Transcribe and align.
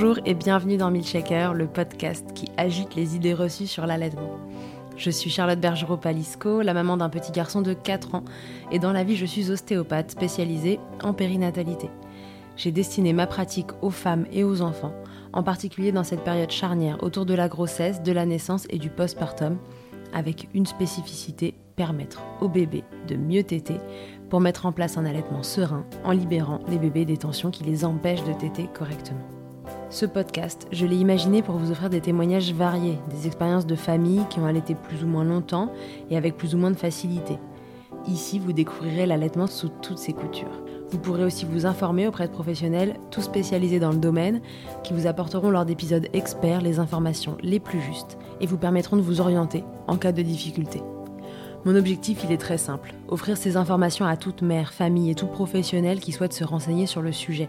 Bonjour 0.00 0.20
et 0.26 0.34
bienvenue 0.34 0.76
dans 0.76 0.92
Milkshaker, 0.92 1.54
le 1.54 1.66
podcast 1.66 2.24
qui 2.32 2.46
agite 2.56 2.94
les 2.94 3.16
idées 3.16 3.34
reçues 3.34 3.66
sur 3.66 3.84
l'allaitement. 3.84 4.38
Je 4.96 5.10
suis 5.10 5.28
Charlotte 5.28 5.58
Bergerot-Palisco, 5.58 6.62
la 6.62 6.72
maman 6.72 6.96
d'un 6.96 7.08
petit 7.08 7.32
garçon 7.32 7.62
de 7.62 7.72
4 7.72 8.14
ans, 8.14 8.24
et 8.70 8.78
dans 8.78 8.92
la 8.92 9.02
vie 9.02 9.16
je 9.16 9.26
suis 9.26 9.50
ostéopathe 9.50 10.12
spécialisée 10.12 10.78
en 11.02 11.14
périnatalité. 11.14 11.90
J'ai 12.56 12.70
destiné 12.70 13.12
ma 13.12 13.26
pratique 13.26 13.70
aux 13.82 13.90
femmes 13.90 14.26
et 14.30 14.44
aux 14.44 14.62
enfants, 14.62 14.94
en 15.32 15.42
particulier 15.42 15.90
dans 15.90 16.04
cette 16.04 16.22
période 16.22 16.52
charnière 16.52 17.02
autour 17.02 17.26
de 17.26 17.34
la 17.34 17.48
grossesse, 17.48 18.00
de 18.00 18.12
la 18.12 18.24
naissance 18.24 18.68
et 18.70 18.78
du 18.78 18.90
postpartum, 18.90 19.58
avec 20.14 20.48
une 20.54 20.66
spécificité 20.66 21.54
permettre 21.74 22.22
au 22.40 22.48
bébé 22.48 22.84
de 23.08 23.16
mieux 23.16 23.42
téter 23.42 23.80
pour 24.30 24.40
mettre 24.40 24.64
en 24.64 24.70
place 24.70 24.96
un 24.96 25.06
allaitement 25.06 25.42
serein 25.42 25.84
en 26.04 26.12
libérant 26.12 26.60
les 26.68 26.78
bébés 26.78 27.04
des 27.04 27.16
tensions 27.16 27.50
qui 27.50 27.64
les 27.64 27.84
empêchent 27.84 28.22
de 28.22 28.32
téter 28.32 28.68
correctement. 28.72 29.37
Ce 29.90 30.06
podcast, 30.06 30.66
je 30.70 30.86
l'ai 30.86 30.96
imaginé 30.96 31.42
pour 31.42 31.56
vous 31.56 31.70
offrir 31.70 31.90
des 31.90 32.00
témoignages 32.00 32.52
variés, 32.52 32.98
des 33.10 33.26
expériences 33.26 33.66
de 33.66 33.74
familles 33.74 34.24
qui 34.30 34.38
ont 34.38 34.46
allaité 34.46 34.74
plus 34.74 35.02
ou 35.02 35.06
moins 35.06 35.24
longtemps 35.24 35.72
et 36.10 36.16
avec 36.16 36.36
plus 36.36 36.54
ou 36.54 36.58
moins 36.58 36.70
de 36.70 36.76
facilité. 36.76 37.38
Ici, 38.06 38.38
vous 38.38 38.52
découvrirez 38.52 39.06
l'allaitement 39.06 39.46
sous 39.46 39.68
toutes 39.68 39.98
ses 39.98 40.12
coutures. 40.12 40.62
Vous 40.90 40.98
pourrez 40.98 41.24
aussi 41.24 41.44
vous 41.44 41.66
informer 41.66 42.06
auprès 42.06 42.28
de 42.28 42.32
professionnels, 42.32 42.96
tous 43.10 43.22
spécialisés 43.22 43.80
dans 43.80 43.90
le 43.90 43.98
domaine, 43.98 44.40
qui 44.82 44.94
vous 44.94 45.06
apporteront 45.06 45.50
lors 45.50 45.66
d'épisodes 45.66 46.08
experts 46.12 46.62
les 46.62 46.78
informations 46.78 47.36
les 47.42 47.60
plus 47.60 47.80
justes 47.80 48.18
et 48.40 48.46
vous 48.46 48.56
permettront 48.56 48.96
de 48.96 49.02
vous 49.02 49.20
orienter 49.20 49.64
en 49.86 49.96
cas 49.96 50.12
de 50.12 50.22
difficulté. 50.22 50.80
Mon 51.64 51.74
objectif, 51.74 52.22
il 52.24 52.32
est 52.32 52.38
très 52.38 52.56
simple, 52.56 52.94
offrir 53.08 53.36
ces 53.36 53.56
informations 53.56 54.06
à 54.06 54.16
toute 54.16 54.42
mère, 54.42 54.72
famille 54.72 55.10
et 55.10 55.14
tout 55.14 55.26
professionnel 55.26 55.98
qui 55.98 56.12
souhaite 56.12 56.32
se 56.32 56.44
renseigner 56.44 56.86
sur 56.86 57.02
le 57.02 57.12
sujet, 57.12 57.48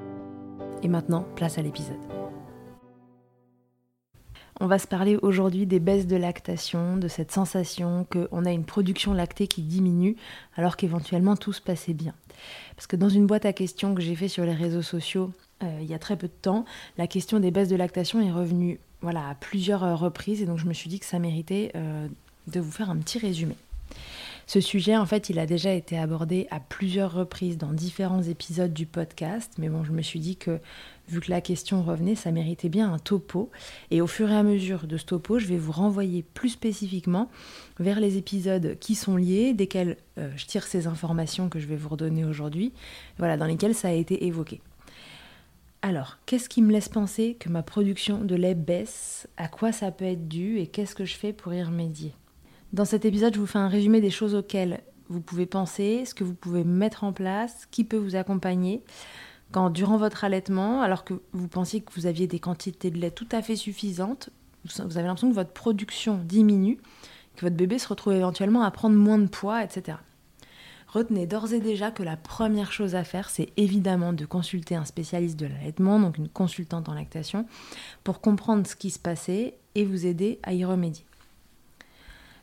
Et 0.83 0.87
maintenant, 0.87 1.25
place 1.35 1.57
à 1.57 1.61
l'épisode. 1.61 1.99
On 4.59 4.67
va 4.67 4.77
se 4.77 4.87
parler 4.87 5.17
aujourd'hui 5.21 5.65
des 5.65 5.79
baisses 5.79 6.05
de 6.05 6.15
lactation, 6.15 6.97
de 6.97 7.07
cette 7.07 7.31
sensation 7.31 8.05
qu'on 8.11 8.45
a 8.45 8.51
une 8.51 8.63
production 8.63 9.11
lactée 9.13 9.47
qui 9.47 9.63
diminue 9.63 10.15
alors 10.55 10.77
qu'éventuellement 10.77 11.35
tout 11.35 11.51
se 11.51 11.61
passait 11.61 11.93
bien. 11.93 12.13
Parce 12.75 12.85
que 12.85 12.95
dans 12.95 13.09
une 13.09 13.25
boîte 13.25 13.45
à 13.45 13.53
questions 13.53 13.95
que 13.95 14.01
j'ai 14.01 14.15
fait 14.15 14.27
sur 14.27 14.45
les 14.45 14.53
réseaux 14.53 14.83
sociaux 14.83 15.31
euh, 15.63 15.79
il 15.81 15.87
y 15.87 15.93
a 15.93 15.99
très 15.99 16.15
peu 16.15 16.27
de 16.27 16.33
temps, 16.41 16.65
la 16.97 17.07
question 17.07 17.39
des 17.39 17.49
baisses 17.49 17.69
de 17.69 17.75
lactation 17.75 18.21
est 18.21 18.31
revenue 18.31 18.79
voilà, 19.01 19.29
à 19.29 19.35
plusieurs 19.35 19.99
reprises 19.99 20.41
et 20.41 20.45
donc 20.45 20.59
je 20.59 20.65
me 20.65 20.73
suis 20.73 20.89
dit 20.89 20.99
que 20.99 21.05
ça 21.05 21.17
méritait 21.17 21.71
euh, 21.75 22.07
de 22.47 22.59
vous 22.59 22.71
faire 22.71 22.89
un 22.89 22.97
petit 22.97 23.17
résumé. 23.17 23.55
Ce 24.51 24.59
sujet, 24.59 24.97
en 24.97 25.05
fait, 25.05 25.29
il 25.29 25.39
a 25.39 25.45
déjà 25.45 25.71
été 25.71 25.97
abordé 25.97 26.45
à 26.51 26.59
plusieurs 26.59 27.13
reprises 27.13 27.57
dans 27.57 27.71
différents 27.71 28.21
épisodes 28.21 28.73
du 28.73 28.85
podcast, 28.85 29.53
mais 29.57 29.69
bon, 29.69 29.85
je 29.85 29.93
me 29.93 30.01
suis 30.01 30.19
dit 30.19 30.35
que 30.35 30.59
vu 31.07 31.21
que 31.21 31.31
la 31.31 31.39
question 31.39 31.81
revenait, 31.81 32.15
ça 32.15 32.33
méritait 32.33 32.67
bien 32.67 32.91
un 32.91 32.99
topo. 32.99 33.49
Et 33.91 34.01
au 34.01 34.07
fur 34.07 34.29
et 34.29 34.35
à 34.35 34.43
mesure 34.43 34.87
de 34.87 34.97
ce 34.97 35.05
topo, 35.05 35.39
je 35.39 35.47
vais 35.47 35.57
vous 35.57 35.71
renvoyer 35.71 36.25
plus 36.33 36.49
spécifiquement 36.49 37.29
vers 37.79 38.01
les 38.01 38.17
épisodes 38.17 38.77
qui 38.81 38.95
sont 38.95 39.15
liés, 39.15 39.53
desquels 39.53 39.95
je 40.17 40.45
tire 40.45 40.67
ces 40.67 40.85
informations 40.85 41.47
que 41.47 41.61
je 41.61 41.67
vais 41.67 41.77
vous 41.77 41.87
redonner 41.87 42.25
aujourd'hui, 42.25 42.73
voilà, 43.19 43.37
dans 43.37 43.45
lesquels 43.45 43.73
ça 43.73 43.87
a 43.87 43.93
été 43.93 44.25
évoqué. 44.25 44.59
Alors, 45.81 46.17
qu'est-ce 46.25 46.49
qui 46.49 46.61
me 46.61 46.73
laisse 46.73 46.89
penser 46.89 47.37
que 47.39 47.47
ma 47.47 47.63
production 47.63 48.25
de 48.25 48.35
lait 48.35 48.53
baisse? 48.53 49.29
À 49.37 49.47
quoi 49.47 49.71
ça 49.71 49.91
peut 49.91 50.03
être 50.03 50.27
dû? 50.27 50.59
Et 50.59 50.67
qu'est-ce 50.67 50.93
que 50.93 51.05
je 51.05 51.15
fais 51.15 51.31
pour 51.31 51.53
y 51.53 51.63
remédier? 51.63 52.11
Dans 52.73 52.85
cet 52.85 53.03
épisode, 53.03 53.33
je 53.33 53.39
vous 53.39 53.47
fais 53.47 53.59
un 53.59 53.67
résumé 53.67 53.99
des 53.99 54.09
choses 54.09 54.33
auxquelles 54.33 54.79
vous 55.09 55.19
pouvez 55.19 55.45
penser, 55.45 56.05
ce 56.05 56.15
que 56.15 56.23
vous 56.23 56.33
pouvez 56.33 56.63
mettre 56.63 57.03
en 57.03 57.11
place, 57.11 57.67
qui 57.69 57.83
peut 57.83 57.97
vous 57.97 58.15
accompagner. 58.15 58.81
Quand 59.51 59.69
durant 59.69 59.97
votre 59.97 60.23
allaitement, 60.23 60.81
alors 60.81 61.03
que 61.03 61.15
vous 61.33 61.49
pensiez 61.49 61.81
que 61.81 61.91
vous 61.93 62.05
aviez 62.05 62.27
des 62.27 62.39
quantités 62.39 62.89
de 62.89 62.97
lait 62.97 63.11
tout 63.11 63.27
à 63.33 63.41
fait 63.41 63.57
suffisantes, 63.57 64.29
vous 64.63 64.97
avez 64.97 65.07
l'impression 65.07 65.29
que 65.29 65.35
votre 65.35 65.51
production 65.51 66.17
diminue, 66.23 66.77
que 67.35 67.41
votre 67.41 67.57
bébé 67.57 67.77
se 67.77 67.89
retrouve 67.89 68.13
éventuellement 68.13 68.63
à 68.63 68.71
prendre 68.71 68.95
moins 68.95 69.19
de 69.19 69.27
poids, 69.27 69.61
etc. 69.65 69.97
Retenez 70.87 71.25
d'ores 71.25 71.51
et 71.51 71.59
déjà 71.59 71.91
que 71.91 72.03
la 72.03 72.15
première 72.15 72.71
chose 72.71 72.95
à 72.95 73.03
faire, 73.03 73.29
c'est 73.29 73.49
évidemment 73.57 74.13
de 74.13 74.25
consulter 74.25 74.75
un 74.75 74.85
spécialiste 74.85 75.37
de 75.37 75.47
l'allaitement, 75.47 75.99
donc 75.99 76.17
une 76.17 76.29
consultante 76.29 76.87
en 76.87 76.93
lactation, 76.93 77.45
pour 78.05 78.21
comprendre 78.21 78.65
ce 78.65 78.77
qui 78.77 78.91
se 78.91 78.99
passait 78.99 79.57
et 79.75 79.83
vous 79.83 80.05
aider 80.05 80.39
à 80.43 80.53
y 80.53 80.63
remédier. 80.63 81.05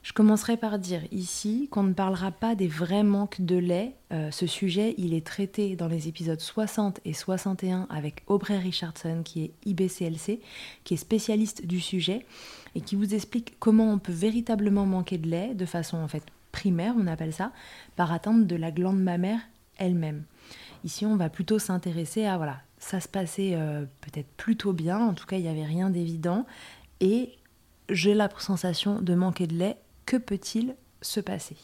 Je 0.09 0.15
commencerai 0.15 0.57
par 0.57 0.79
dire 0.79 1.03
ici 1.13 1.69
qu'on 1.71 1.83
ne 1.83 1.93
parlera 1.93 2.31
pas 2.31 2.55
des 2.55 2.67
vrais 2.67 3.03
manques 3.03 3.43
de 3.43 3.57
lait. 3.57 3.95
Euh, 4.11 4.31
ce 4.31 4.47
sujet, 4.47 4.95
il 4.97 5.13
est 5.13 5.25
traité 5.25 5.77
dans 5.77 5.87
les 5.87 6.09
épisodes 6.09 6.41
60 6.41 6.99
et 7.05 7.13
61 7.13 7.87
avec 7.91 8.23
Aubrey 8.27 8.57
Richardson, 8.57 9.21
qui 9.23 9.45
est 9.45 9.53
IBCLC, 9.67 10.41
qui 10.85 10.95
est 10.95 10.97
spécialiste 10.97 11.67
du 11.67 11.79
sujet 11.79 12.25
et 12.75 12.81
qui 12.81 12.97
vous 12.97 13.13
explique 13.13 13.59
comment 13.59 13.93
on 13.93 13.99
peut 13.99 14.11
véritablement 14.11 14.87
manquer 14.87 15.19
de 15.19 15.29
lait 15.29 15.53
de 15.53 15.67
façon 15.67 15.99
en 15.99 16.09
fait 16.09 16.23
primaire, 16.53 16.95
on 16.99 17.07
appelle 17.07 17.35
ça, 17.35 17.53
par 17.95 18.11
atteinte 18.11 18.47
de 18.47 18.57
la 18.57 18.71
glande 18.71 19.03
mammaire 19.03 19.41
elle-même. 19.77 20.23
Ici, 20.85 21.05
on 21.05 21.17
va 21.17 21.29
plutôt 21.29 21.59
s'intéresser 21.59 22.25
à, 22.25 22.39
voilà, 22.39 22.63
ça 22.79 23.01
se 23.01 23.09
passait 23.09 23.57
euh, 23.57 23.85
peut-être 24.01 24.31
plutôt 24.39 24.73
bien, 24.73 25.01
en 25.01 25.13
tout 25.13 25.27
cas, 25.27 25.37
il 25.37 25.43
n'y 25.43 25.49
avait 25.49 25.67
rien 25.67 25.91
d'évident, 25.91 26.47
et 27.01 27.35
j'ai 27.91 28.15
la 28.15 28.31
sensation 28.39 29.03
de 29.03 29.15
manquer 29.15 29.47
de 29.47 29.55
lait, 29.55 29.77
que 30.09 30.17
peut-il 30.17 30.75
se 31.03 31.21
passer 31.21 31.59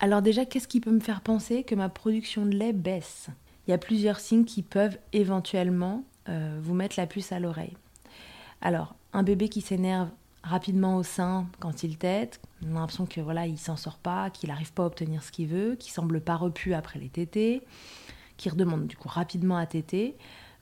Alors 0.00 0.22
déjà, 0.22 0.46
qu'est-ce 0.46 0.66
qui 0.66 0.80
peut 0.80 0.90
me 0.90 1.00
faire 1.00 1.20
penser 1.20 1.64
que 1.64 1.74
ma 1.74 1.90
production 1.90 2.46
de 2.46 2.52
lait 2.52 2.72
baisse? 2.72 3.28
Il 3.66 3.72
y 3.72 3.74
a 3.74 3.78
plusieurs 3.78 4.20
signes 4.20 4.46
qui 4.46 4.62
peuvent 4.62 4.98
éventuellement 5.12 6.02
euh, 6.30 6.58
vous 6.62 6.72
mettre 6.72 6.94
la 6.98 7.06
puce 7.06 7.30
à 7.30 7.40
l'oreille. 7.40 7.76
Alors, 8.62 8.94
un 9.12 9.22
bébé 9.22 9.50
qui 9.50 9.60
s'énerve 9.60 10.08
rapidement 10.42 10.96
au 10.96 11.02
sein 11.02 11.46
quand 11.60 11.82
il 11.82 11.98
tète, 11.98 12.40
on 12.64 12.74
a 12.74 12.80
l'impression 12.80 13.04
que 13.04 13.20
voilà, 13.20 13.46
il 13.46 13.58
s'en 13.58 13.76
sort 13.76 13.98
pas, 13.98 14.30
qu'il 14.30 14.48
n'arrive 14.48 14.72
pas 14.72 14.84
à 14.84 14.86
obtenir 14.86 15.22
ce 15.22 15.30
qu'il 15.30 15.48
veut, 15.48 15.76
qu'il 15.76 15.92
semble 15.92 16.22
pas 16.22 16.36
repu 16.36 16.72
après 16.72 16.98
les 16.98 17.10
tétés, 17.10 17.60
qu'il 18.38 18.50
redemande 18.50 18.86
du 18.86 18.96
coup 18.96 19.08
rapidement 19.08 19.58
à 19.58 19.66
téter. 19.66 20.16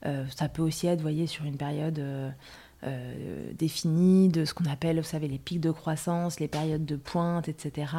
Euh, 0.05 0.25
ça 0.35 0.49
peut 0.49 0.61
aussi 0.61 0.87
être, 0.87 0.99
voyez, 0.99 1.25
sur 1.25 1.45
une 1.45 1.57
période 1.57 1.99
euh, 1.99 2.29
euh, 2.83 3.51
définie 3.53 4.29
de 4.29 4.45
ce 4.45 4.53
qu'on 4.53 4.65
appelle, 4.65 4.97
vous 4.97 5.03
savez, 5.03 5.27
les 5.27 5.37
pics 5.37 5.61
de 5.61 5.71
croissance, 5.71 6.39
les 6.39 6.47
périodes 6.47 6.85
de 6.85 6.95
pointe, 6.95 7.47
etc. 7.47 7.93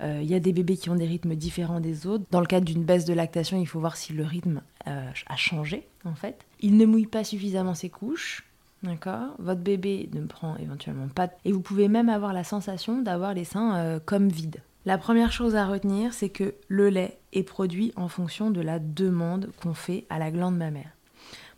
Il 0.00 0.24
y 0.24 0.34
a 0.34 0.40
des 0.40 0.52
bébés 0.52 0.76
qui 0.76 0.90
ont 0.90 0.94
des 0.94 1.06
rythmes 1.06 1.34
différents 1.34 1.80
des 1.80 2.06
autres. 2.06 2.24
Dans 2.30 2.40
le 2.40 2.46
cadre 2.46 2.66
d'une 2.66 2.84
baisse 2.84 3.04
de 3.04 3.14
lactation, 3.14 3.58
il 3.60 3.66
faut 3.66 3.80
voir 3.80 3.96
si 3.96 4.12
le 4.12 4.24
rythme 4.24 4.62
a 4.84 5.36
changé, 5.36 5.86
en 6.04 6.14
fait. 6.14 6.46
Il 6.60 6.76
ne 6.76 6.86
mouille 6.86 7.06
pas 7.06 7.24
suffisamment 7.24 7.74
ses 7.74 7.90
couches. 7.90 8.44
D'accord? 8.82 9.34
Votre 9.38 9.60
bébé 9.60 10.08
ne 10.12 10.24
prend 10.26 10.56
éventuellement 10.56 11.08
pas. 11.08 11.30
Et 11.44 11.52
vous 11.52 11.60
pouvez 11.60 11.88
même 11.88 12.08
avoir 12.08 12.32
la 12.32 12.44
sensation 12.44 13.02
d'avoir 13.02 13.34
les 13.34 13.44
seins 13.44 13.76
euh, 13.76 13.98
comme 14.04 14.28
vides. 14.28 14.62
La 14.84 14.98
première 14.98 15.32
chose 15.32 15.56
à 15.56 15.66
retenir, 15.66 16.14
c'est 16.14 16.28
que 16.28 16.54
le 16.68 16.88
lait 16.90 17.18
est 17.32 17.42
produit 17.42 17.92
en 17.96 18.08
fonction 18.08 18.50
de 18.50 18.60
la 18.60 18.78
demande 18.78 19.50
qu'on 19.60 19.74
fait 19.74 20.06
à 20.10 20.18
la 20.18 20.30
glande 20.30 20.56
mammaire. 20.56 20.95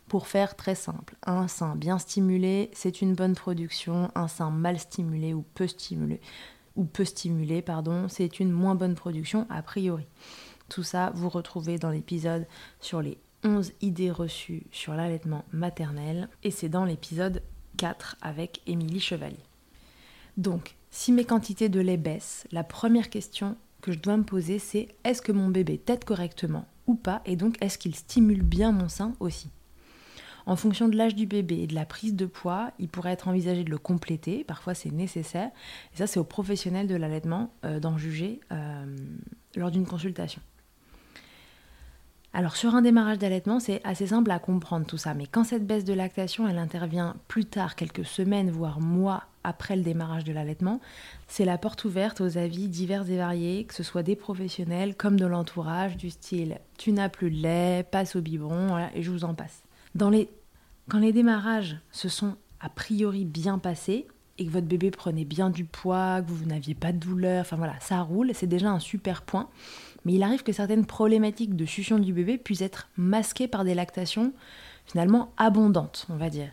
Pour 0.09 0.27
faire 0.27 0.55
très 0.55 0.73
simple, 0.73 1.15
un 1.23 1.47
sein 1.47 1.75
bien 1.75 1.99
stimulé, 1.99 2.71
c'est 2.73 3.01
une 3.01 3.13
bonne 3.13 3.35
production, 3.35 4.09
un 4.15 4.27
sein 4.27 4.49
mal 4.49 4.79
stimulé 4.79 5.35
ou 5.35 5.45
peu 5.53 5.67
stimulé, 5.67 6.19
ou 6.75 6.83
peu 6.83 7.05
stimulé, 7.05 7.61
pardon, 7.61 8.07
c'est 8.09 8.39
une 8.39 8.51
moins 8.51 8.73
bonne 8.73 8.95
production 8.95 9.45
a 9.51 9.61
priori. 9.61 10.07
Tout 10.67 10.81
ça, 10.81 11.11
vous 11.13 11.29
retrouvez 11.29 11.77
dans 11.77 11.91
l'épisode 11.91 12.47
sur 12.79 13.03
les 13.03 13.19
11 13.43 13.71
idées 13.81 14.09
reçues 14.09 14.63
sur 14.71 14.95
l'allaitement 14.95 15.45
maternel. 15.51 16.27
Et 16.43 16.49
c'est 16.49 16.69
dans 16.69 16.85
l'épisode 16.85 17.43
4 17.77 18.17
avec 18.21 18.61
Émilie 18.65 18.99
Chevalier. 18.99 19.37
Donc, 20.37 20.75
si 20.89 21.11
mes 21.11 21.25
quantités 21.25 21.69
de 21.69 21.79
lait 21.79 21.97
baissent, 21.97 22.47
la 22.51 22.63
première 22.63 23.11
question 23.11 23.57
que 23.81 23.91
je 23.91 23.99
dois 23.99 24.17
me 24.17 24.23
poser 24.23 24.57
c'est 24.57 24.87
est-ce 25.03 25.21
que 25.21 25.31
mon 25.31 25.49
bébé 25.49 25.77
tète 25.77 26.03
correctement 26.03 26.65
ou 26.87 26.95
pas? 26.95 27.21
Et 27.25 27.35
donc 27.35 27.57
est-ce 27.61 27.77
qu'il 27.77 27.93
stimule 27.93 28.41
bien 28.41 28.71
mon 28.71 28.89
sein 28.89 29.13
aussi? 29.19 29.49
En 30.49 30.55
fonction 30.55 30.87
de 30.87 30.97
l'âge 30.97 31.13
du 31.13 31.27
bébé 31.27 31.59
et 31.61 31.67
de 31.67 31.75
la 31.75 31.85
prise 31.85 32.15
de 32.15 32.25
poids, 32.25 32.71
il 32.79 32.89
pourrait 32.89 33.11
être 33.11 33.27
envisagé 33.27 33.63
de 33.63 33.69
le 33.69 33.77
compléter, 33.77 34.43
parfois 34.43 34.73
c'est 34.73 34.89
nécessaire, 34.89 35.51
et 35.93 35.97
ça 35.97 36.07
c'est 36.07 36.19
aux 36.19 36.23
professionnels 36.23 36.87
de 36.87 36.95
l'allaitement 36.95 37.53
euh, 37.65 37.79
d'en 37.79 37.99
juger 37.99 38.39
euh, 38.51 38.97
lors 39.55 39.69
d'une 39.69 39.85
consultation. 39.85 40.41
Alors 42.33 42.55
sur 42.55 42.73
un 42.73 42.81
démarrage 42.81 43.19
d'allaitement, 43.19 43.59
c'est 43.59 43.79
assez 43.83 44.07
simple 44.07 44.31
à 44.31 44.39
comprendre 44.39 44.87
tout 44.87 44.97
ça, 44.97 45.13
mais 45.13 45.27
quand 45.27 45.43
cette 45.43 45.67
baisse 45.67 45.85
de 45.85 45.93
lactation, 45.93 46.47
elle 46.47 46.57
intervient 46.57 47.15
plus 47.27 47.45
tard, 47.45 47.75
quelques 47.75 48.05
semaines, 48.05 48.49
voire 48.49 48.79
mois 48.79 49.25
après 49.43 49.75
le 49.75 49.83
démarrage 49.83 50.23
de 50.23 50.33
l'allaitement, 50.33 50.81
c'est 51.27 51.45
la 51.45 51.59
porte 51.59 51.85
ouverte 51.85 52.21
aux 52.21 52.39
avis 52.39 52.69
divers 52.69 53.07
et 53.07 53.17
variés, 53.17 53.65
que 53.65 53.75
ce 53.75 53.83
soit 53.83 54.03
des 54.03 54.15
professionnels 54.15 54.95
comme 54.95 55.19
de 55.19 55.27
l'entourage, 55.27 55.95
du 55.95 56.09
style 56.09 56.57
tu 56.79 56.91
n'as 56.91 57.09
plus 57.09 57.29
de 57.29 57.37
lait, 57.37 57.83
passe 57.83 58.15
au 58.15 58.21
biberon, 58.21 58.79
et 58.95 59.03
je 59.03 59.11
vous 59.11 59.25
en 59.25 59.35
passe. 59.35 59.61
Quand 60.89 60.99
les 60.99 61.13
démarrages 61.13 61.77
se 61.91 62.09
sont 62.09 62.35
a 62.59 62.67
priori 62.67 63.23
bien 63.23 63.59
passés, 63.59 64.07
et 64.39 64.45
que 64.45 64.51
votre 64.51 64.65
bébé 64.65 64.89
prenait 64.89 65.25
bien 65.25 65.51
du 65.51 65.65
poids, 65.65 66.21
que 66.21 66.31
vous 66.31 66.45
n'aviez 66.45 66.73
pas 66.73 66.91
de 66.91 66.97
douleur, 66.97 67.41
enfin 67.41 67.57
voilà, 67.57 67.79
ça 67.79 68.01
roule, 68.01 68.31
c'est 68.33 68.47
déjà 68.47 68.71
un 68.71 68.79
super 68.79 69.21
point. 69.21 69.49
Mais 70.03 70.13
il 70.13 70.23
arrive 70.23 70.43
que 70.43 70.51
certaines 70.51 70.85
problématiques 70.85 71.55
de 71.55 71.65
succion 71.65 71.99
du 71.99 72.11
bébé 72.11 72.37
puissent 72.37 72.61
être 72.61 72.87
masquées 72.97 73.47
par 73.47 73.65
des 73.65 73.75
lactations 73.75 74.33
finalement 74.87 75.31
abondantes, 75.37 76.07
on 76.09 76.15
va 76.15 76.31
dire. 76.31 76.49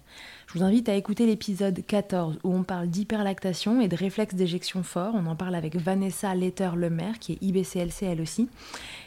Je 0.46 0.58
vous 0.58 0.64
invite 0.64 0.90
à 0.90 0.94
écouter 0.94 1.24
l'épisode 1.24 1.80
14 1.86 2.38
où 2.44 2.54
on 2.54 2.64
parle 2.64 2.88
d'hyperlactation 2.88 3.80
et 3.80 3.88
de 3.88 3.96
réflexe 3.96 4.34
d'éjection 4.34 4.82
fort. 4.82 5.14
On 5.14 5.24
en 5.26 5.36
parle 5.36 5.54
avec 5.54 5.76
Vanessa 5.76 6.34
Letter-Lemaire 6.34 7.18
qui 7.18 7.32
est 7.32 7.42
IBCLC 7.42 8.02
elle 8.02 8.20
aussi. 8.20 8.50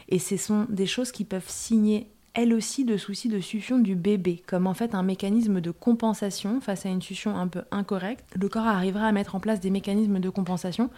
Et 0.08 0.18
ce 0.18 0.36
sont 0.36 0.66
des 0.68 0.86
choses 0.86 1.12
qui 1.12 1.24
peuvent 1.24 1.48
signer 1.48 2.08
elle 2.34 2.54
aussi 2.54 2.84
de 2.84 2.96
soucis 2.96 3.28
de 3.28 3.40
succion 3.40 3.78
du 3.78 3.94
bébé, 3.94 4.42
comme 4.46 4.66
en 4.66 4.74
fait 4.74 4.94
un 4.94 5.02
mécanisme 5.02 5.60
de 5.60 5.70
compensation 5.70 6.60
face 6.60 6.86
à 6.86 6.88
une 6.88 7.02
succion 7.02 7.36
un 7.36 7.48
peu 7.48 7.62
incorrecte. 7.70 8.36
Le 8.36 8.48
corps 8.48 8.66
arrivera 8.66 9.06
à 9.06 9.12
mettre 9.12 9.34
en 9.34 9.40
place 9.40 9.60
des 9.60 9.70
mécanismes 9.70 10.20
de 10.20 10.30
compensation 10.30 10.90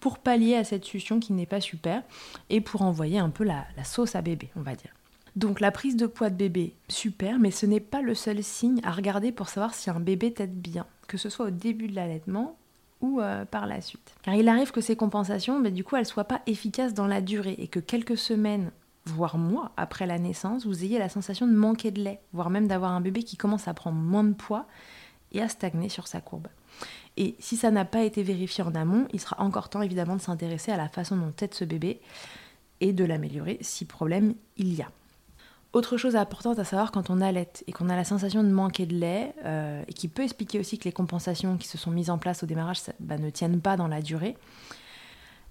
pour 0.00 0.18
pallier 0.18 0.56
à 0.56 0.64
cette 0.64 0.84
succion 0.84 1.20
qui 1.20 1.32
n'est 1.32 1.46
pas 1.46 1.60
super 1.60 2.02
et 2.50 2.60
pour 2.60 2.82
envoyer 2.82 3.18
un 3.18 3.30
peu 3.30 3.44
la, 3.44 3.64
sauce 3.84 4.14
à 4.14 4.22
bébé, 4.22 4.50
on 4.56 4.62
va 4.62 4.74
dire. 4.74 4.90
Donc 5.34 5.60
la 5.60 5.70
prise 5.70 5.96
de 5.96 6.06
poids 6.06 6.30
de 6.30 6.36
bébé, 6.36 6.74
super, 6.88 7.38
mais 7.38 7.50
ce 7.50 7.66
n'est 7.66 7.80
pas 7.80 8.02
le 8.02 8.14
seul 8.14 8.42
signe 8.42 8.80
à 8.84 8.92
regarder 8.92 9.32
pour 9.32 9.48
savoir 9.48 9.74
si 9.74 9.90
un 9.90 10.00
bébé 10.00 10.32
tète 10.32 10.60
bien, 10.60 10.86
que 11.08 11.16
ce 11.16 11.30
soit 11.30 11.46
au 11.46 11.50
début 11.50 11.88
de 11.88 11.94
l'allaitement 11.94 12.56
ou 13.00 13.20
euh, 13.20 13.44
par 13.44 13.66
la 13.66 13.80
suite. 13.80 14.14
Car 14.22 14.34
il 14.34 14.48
arrive 14.48 14.70
que 14.70 14.80
ces 14.80 14.94
compensations, 14.94 15.58
mais 15.58 15.70
du 15.70 15.84
coup, 15.84 15.96
elles 15.96 16.02
ne 16.02 16.06
soient 16.06 16.24
pas 16.24 16.42
efficaces 16.46 16.94
dans 16.94 17.06
la 17.06 17.20
durée 17.20 17.56
et 17.58 17.66
que 17.66 17.80
quelques 17.80 18.18
semaines 18.18 18.70
voire 19.04 19.38
mois 19.38 19.72
après 19.76 20.06
la 20.06 20.18
naissance, 20.18 20.66
vous 20.66 20.84
ayez 20.84 20.98
la 20.98 21.08
sensation 21.08 21.46
de 21.46 21.52
manquer 21.52 21.90
de 21.90 22.02
lait, 22.02 22.20
voire 22.32 22.50
même 22.50 22.68
d'avoir 22.68 22.92
un 22.92 23.00
bébé 23.00 23.22
qui 23.22 23.36
commence 23.36 23.68
à 23.68 23.74
prendre 23.74 23.98
moins 23.98 24.24
de 24.24 24.34
poids 24.34 24.66
et 25.32 25.40
à 25.40 25.48
stagner 25.48 25.88
sur 25.88 26.06
sa 26.06 26.20
courbe. 26.20 26.48
Et 27.16 27.34
si 27.38 27.56
ça 27.56 27.70
n'a 27.70 27.84
pas 27.84 28.02
été 28.02 28.22
vérifié 28.22 28.64
en 28.64 28.74
amont, 28.74 29.06
il 29.12 29.20
sera 29.20 29.40
encore 29.40 29.68
temps 29.68 29.82
évidemment 29.82 30.16
de 30.16 30.20
s'intéresser 30.20 30.72
à 30.72 30.76
la 30.76 30.88
façon 30.88 31.16
dont 31.16 31.30
tête 31.30 31.54
ce 31.54 31.64
bébé 31.64 32.00
et 32.80 32.92
de 32.92 33.04
l'améliorer 33.04 33.58
si 33.60 33.84
problème 33.84 34.34
il 34.56 34.74
y 34.74 34.82
a. 34.82 34.90
Autre 35.72 35.96
chose 35.96 36.16
importante 36.16 36.58
à 36.58 36.64
savoir 36.64 36.92
quand 36.92 37.08
on 37.08 37.22
allait 37.22 37.50
et 37.66 37.72
qu'on 37.72 37.88
a 37.88 37.96
la 37.96 38.04
sensation 38.04 38.42
de 38.42 38.50
manquer 38.50 38.84
de 38.84 38.94
lait, 38.94 39.34
euh, 39.44 39.82
et 39.88 39.92
qui 39.94 40.08
peut 40.08 40.22
expliquer 40.22 40.58
aussi 40.60 40.78
que 40.78 40.84
les 40.84 40.92
compensations 40.92 41.56
qui 41.56 41.66
se 41.66 41.78
sont 41.78 41.90
mises 41.90 42.10
en 42.10 42.18
place 42.18 42.42
au 42.42 42.46
démarrage 42.46 42.80
bah, 43.00 43.16
ne 43.16 43.30
tiennent 43.30 43.60
pas 43.60 43.78
dans 43.78 43.88
la 43.88 44.02
durée, 44.02 44.36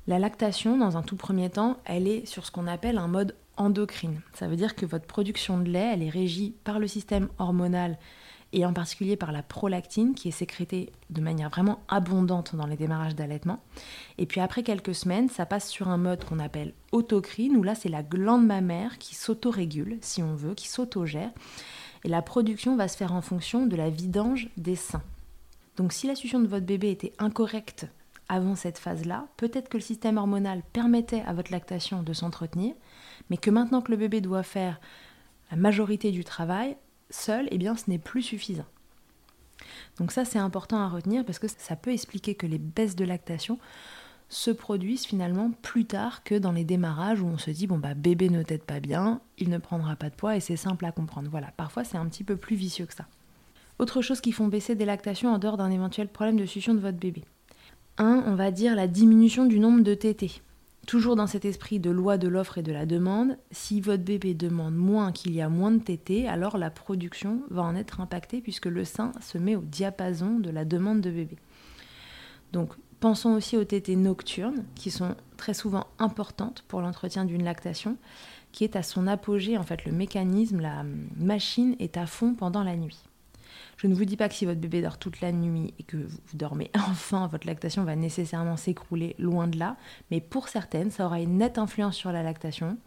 la 0.08 0.20
lactation, 0.20 0.78
dans 0.78 0.98
un 0.98 1.04
tout 1.04 1.16
premier 1.16 1.50
temps, 1.50 1.78
elle 1.86 2.08
est 2.08 2.26
sur 2.26 2.46
ce 2.46 2.52
qu'on 2.52 2.68
appelle 2.68 2.98
un 2.98 3.08
mode 3.08 3.36
endocrine. 3.58 4.22
Ça 4.34 4.48
veut 4.48 4.56
dire 4.56 4.76
que 4.76 4.86
votre 4.86 5.06
production 5.06 5.60
de 5.60 5.70
lait, 5.70 5.92
elle 5.94 6.04
est 6.04 6.10
régie 6.10 6.56
par 6.64 6.80
le 6.80 6.88
système 6.88 7.30
hormonal 7.38 7.98
et 8.54 8.66
en 8.66 8.74
particulier 8.74 9.16
par 9.16 9.32
la 9.32 9.44
prolactine 9.44 10.14
qui 10.14 10.28
est 10.28 10.32
sécrétée 10.32 10.92
de 11.10 11.22
manière 11.22 11.50
vraiment 11.50 11.80
abondante 11.88 12.56
dans 12.56 12.66
les 12.66 12.76
démarrages 12.76 13.16
d'allaitement. 13.16 13.60
Et 14.18 14.26
puis 14.26 14.42
après 14.42 14.64
quelques 14.64 14.96
semaines, 14.96 15.30
ça 15.30 15.46
passe 15.46 15.70
sur 15.70 15.88
un 15.88 15.98
mode 15.98 16.26
qu'on 16.26 16.40
appelle 16.40 16.74
autocrine, 16.92 17.56
où 17.56 17.64
là 17.64 17.76
c'est 17.76 17.90
la 17.90 18.04
glande 18.04 18.46
mammaire 18.46 18.98
qui 18.98 19.16
s'autorégule, 19.16 20.00
si 20.02 20.22
on 20.22 20.36
veut, 20.36 20.54
qui 20.54 20.68
s'autogère. 20.68 21.32
Et 22.04 22.10
la 22.10 22.22
production 22.22 22.76
va 22.76 22.88
se 22.88 22.98
faire 22.98 23.14
en 23.14 23.22
fonction 23.22 23.68
de 23.68 23.76
la 23.76 23.90
vidange 23.90 24.50
des 24.58 24.76
seins. 24.76 25.04
Donc 25.78 25.94
si 25.94 26.08
la 26.08 26.16
succion 26.16 26.40
de 26.40 26.48
votre 26.48 26.66
bébé 26.66 26.90
était 26.90 27.14
incorrecte 27.20 27.88
avant 28.32 28.56
cette 28.56 28.80
phase-là, 28.80 29.28
peut-être 29.36 29.68
que 29.68 29.76
le 29.76 29.84
système 29.84 30.18
hormonal 30.18 30.64
permettait 30.72 31.22
à 31.28 31.34
votre 31.34 31.52
lactation 31.52 32.02
de 32.02 32.14
s'entretenir, 32.14 32.74
mais 33.30 33.36
que 33.36 33.52
maintenant 33.52 33.82
que 33.82 33.92
le 33.92 33.98
bébé 33.98 34.22
doit 34.22 34.42
faire 34.42 34.80
la 35.52 35.58
majorité 35.58 36.12
du 36.12 36.24
travail 36.24 36.78
seul, 37.10 37.50
eh 37.52 37.58
bien 37.58 37.76
ce 37.76 37.90
n'est 37.90 38.00
plus 38.00 38.22
suffisant. 38.22 38.66
Donc 39.98 40.14
ça 40.14 40.24
c'est 40.24 40.40
important 40.40 40.80
à 40.80 40.88
retenir 40.88 41.26
parce 41.26 41.40
que 41.40 41.48
ça 41.50 41.76
peut 41.76 41.92
expliquer 41.92 42.34
que 42.34 42.48
les 42.48 42.58
baisses 42.58 42.96
de 42.96 43.04
lactation 43.04 43.60
se 44.30 44.50
produisent 44.50 45.06
finalement 45.06 45.52
plus 45.62 45.84
tard 45.84 46.24
que 46.24 46.36
dans 46.36 46.54
les 46.54 46.64
démarrages 46.64 47.22
où 47.22 47.28
on 47.28 47.38
se 47.38 47.52
dit 47.52 47.68
bon 47.68 47.80
bah 47.80 47.96
bébé 47.96 48.30
ne 48.30 48.44
t'aide 48.44 48.64
pas 48.64 48.80
bien, 48.80 49.20
il 49.40 49.50
ne 49.50 49.58
prendra 49.58 49.98
pas 49.98 50.10
de 50.10 50.16
poids 50.16 50.38
et 50.38 50.40
c'est 50.40 50.56
simple 50.56 50.86
à 50.86 50.94
comprendre. 50.94 51.28
Voilà, 51.30 51.52
parfois 51.58 51.84
c'est 51.84 51.98
un 51.98 52.08
petit 52.08 52.24
peu 52.24 52.38
plus 52.38 52.56
vicieux 52.56 52.86
que 52.86 52.94
ça. 52.94 53.08
Autre 53.78 54.02
chose 54.02 54.22
qui 54.22 54.32
font 54.32 54.48
baisser 54.48 54.76
des 54.76 54.86
lactations 54.86 55.34
en 55.34 55.38
dehors 55.38 55.58
d'un 55.58 55.70
éventuel 55.70 56.08
problème 56.08 56.38
de 56.38 56.46
succion 56.46 56.74
de 56.74 56.80
votre 56.80 56.98
bébé. 56.98 57.26
1, 58.02 58.24
on 58.26 58.34
va 58.34 58.50
dire 58.50 58.76
la 58.76 58.88
diminution 58.88 59.46
du 59.46 59.60
nombre 59.60 59.84
de 59.84 59.94
tétés. 59.94 60.42
Toujours 60.88 61.16
dans 61.16 61.28
cet 61.28 61.46
esprit 61.46 61.80
de 61.80 61.92
loi 61.92 62.18
de 62.18 62.28
l'offre 62.28 62.58
et 62.58 62.64
de 62.64 62.72
la 62.72 62.88
demande, 62.88 63.38
si 63.52 63.80
votre 63.80 64.04
bébé 64.04 64.34
demande 64.34 64.76
moins 64.76 65.12
qu'il 65.12 65.34
y 65.36 65.42
a 65.42 65.50
moins 65.50 65.70
de 65.70 65.84
tétés, 65.84 66.28
alors 66.28 66.58
la 66.58 66.72
production 66.72 67.44
va 67.52 67.62
en 67.62 67.76
être 67.76 68.02
impactée 68.02 68.42
puisque 68.42 68.66
le 68.66 68.86
sein 68.86 69.12
se 69.22 69.38
met 69.38 69.56
au 69.56 69.62
diapason 69.62 70.40
de 70.40 70.50
la 70.50 70.66
demande 70.66 71.02
de 71.02 71.12
bébé. 71.12 71.38
Donc 72.54 72.74
pensons 73.00 73.34
aussi 73.34 73.56
aux 73.56 73.66
tétés 73.66 73.96
nocturnes 73.96 74.66
qui 74.74 74.90
sont 74.90 75.16
très 75.38 75.54
souvent 75.54 75.86
importantes 76.00 76.66
pour 76.68 76.82
l'entretien 76.82 77.24
d'une 77.24 77.44
lactation 77.44 77.98
qui 78.52 78.64
est 78.64 78.76
à 78.76 78.82
son 78.82 79.06
apogée 79.06 79.60
en 79.60 79.64
fait 79.64 79.86
le 79.86 79.92
mécanisme, 79.92 80.60
la 80.60 80.84
machine 81.18 81.76
est 81.78 81.98
à 81.98 82.08
fond 82.08 82.34
pendant 82.34 82.64
la 82.64 82.76
nuit. 82.76 82.98
Je 83.82 83.88
ne 83.88 83.96
vous 83.96 84.06
dis 84.06 84.16
pas 84.16 84.30
que 84.30 84.36
si 84.36 84.46
votre 84.46 84.60
bébé 84.60 84.84
dort 84.84 85.00
toute 85.00 85.22
la 85.22 85.32
nuit 85.32 85.74
et 85.80 85.84
que 85.84 85.98
vous 85.98 86.38
dormez 86.38 86.70
enfin, 86.76 87.26
votre 87.26 87.48
lactation 87.48 87.84
va 87.84 87.96
nécessairement 87.96 88.56
s'écrouler 88.56 89.16
loin 89.18 89.48
de 89.48 89.58
là, 89.58 89.76
mais 90.12 90.22
pour 90.22 90.50
certaines, 90.50 90.92
ça 90.92 91.08
aura 91.08 91.20
une 91.20 91.40
nette 91.40 91.58
influence 91.58 91.96
sur 91.96 92.12
la 92.12 92.22
lactation. 92.22 92.78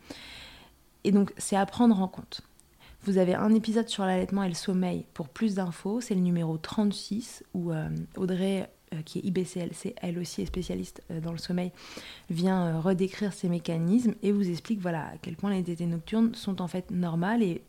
Et 1.02 1.11
donc, 1.11 1.32
c'est 1.37 1.56
à 1.56 1.67
prendre 1.67 2.00
en 2.00 2.06
compte. 2.06 2.43
Vous 3.02 3.19
avez 3.19 3.35
un 3.35 3.52
épisode 3.52 3.88
sur 3.88 4.05
l'allaitement 4.05 4.44
et 4.44 4.49
le 4.49 4.55
sommeil 4.55 5.05
pour 5.14 5.29
plus 5.29 5.56
d'infos, 5.56 6.00
c'est 6.00 6.14
le 6.14 6.20
numéro 6.20 6.58
36 6.58 7.43
où 7.55 7.73
euh, 7.73 7.88
Audrey 8.17 8.70
euh, 8.94 9.02
qui 9.05 9.19
est 9.19 9.23
IBCLC, 9.25 9.96
elle 10.00 10.17
aussi 10.20 10.43
est 10.43 10.46
spécialiste 10.46 11.02
euh, 11.11 11.20
dans 11.20 11.32
le 11.32 11.39
sommeil, 11.39 11.72
vient 12.31 12.81
redécrire 12.81 13.32
ces 13.32 13.48
mécanismes 13.48 14.15
et 14.22 14.31
vous 14.31 14.48
explique 14.48 14.81
voilà 14.81 15.06
à 15.06 15.17
quel 15.20 15.34
point 15.34 15.51
les 15.51 15.65
tétés 15.65 15.86
nocturnes 15.86 16.36
sont 16.36 16.63
en 16.63 16.69
fait 16.69 16.93
normales 16.93 17.43
et 17.43 17.63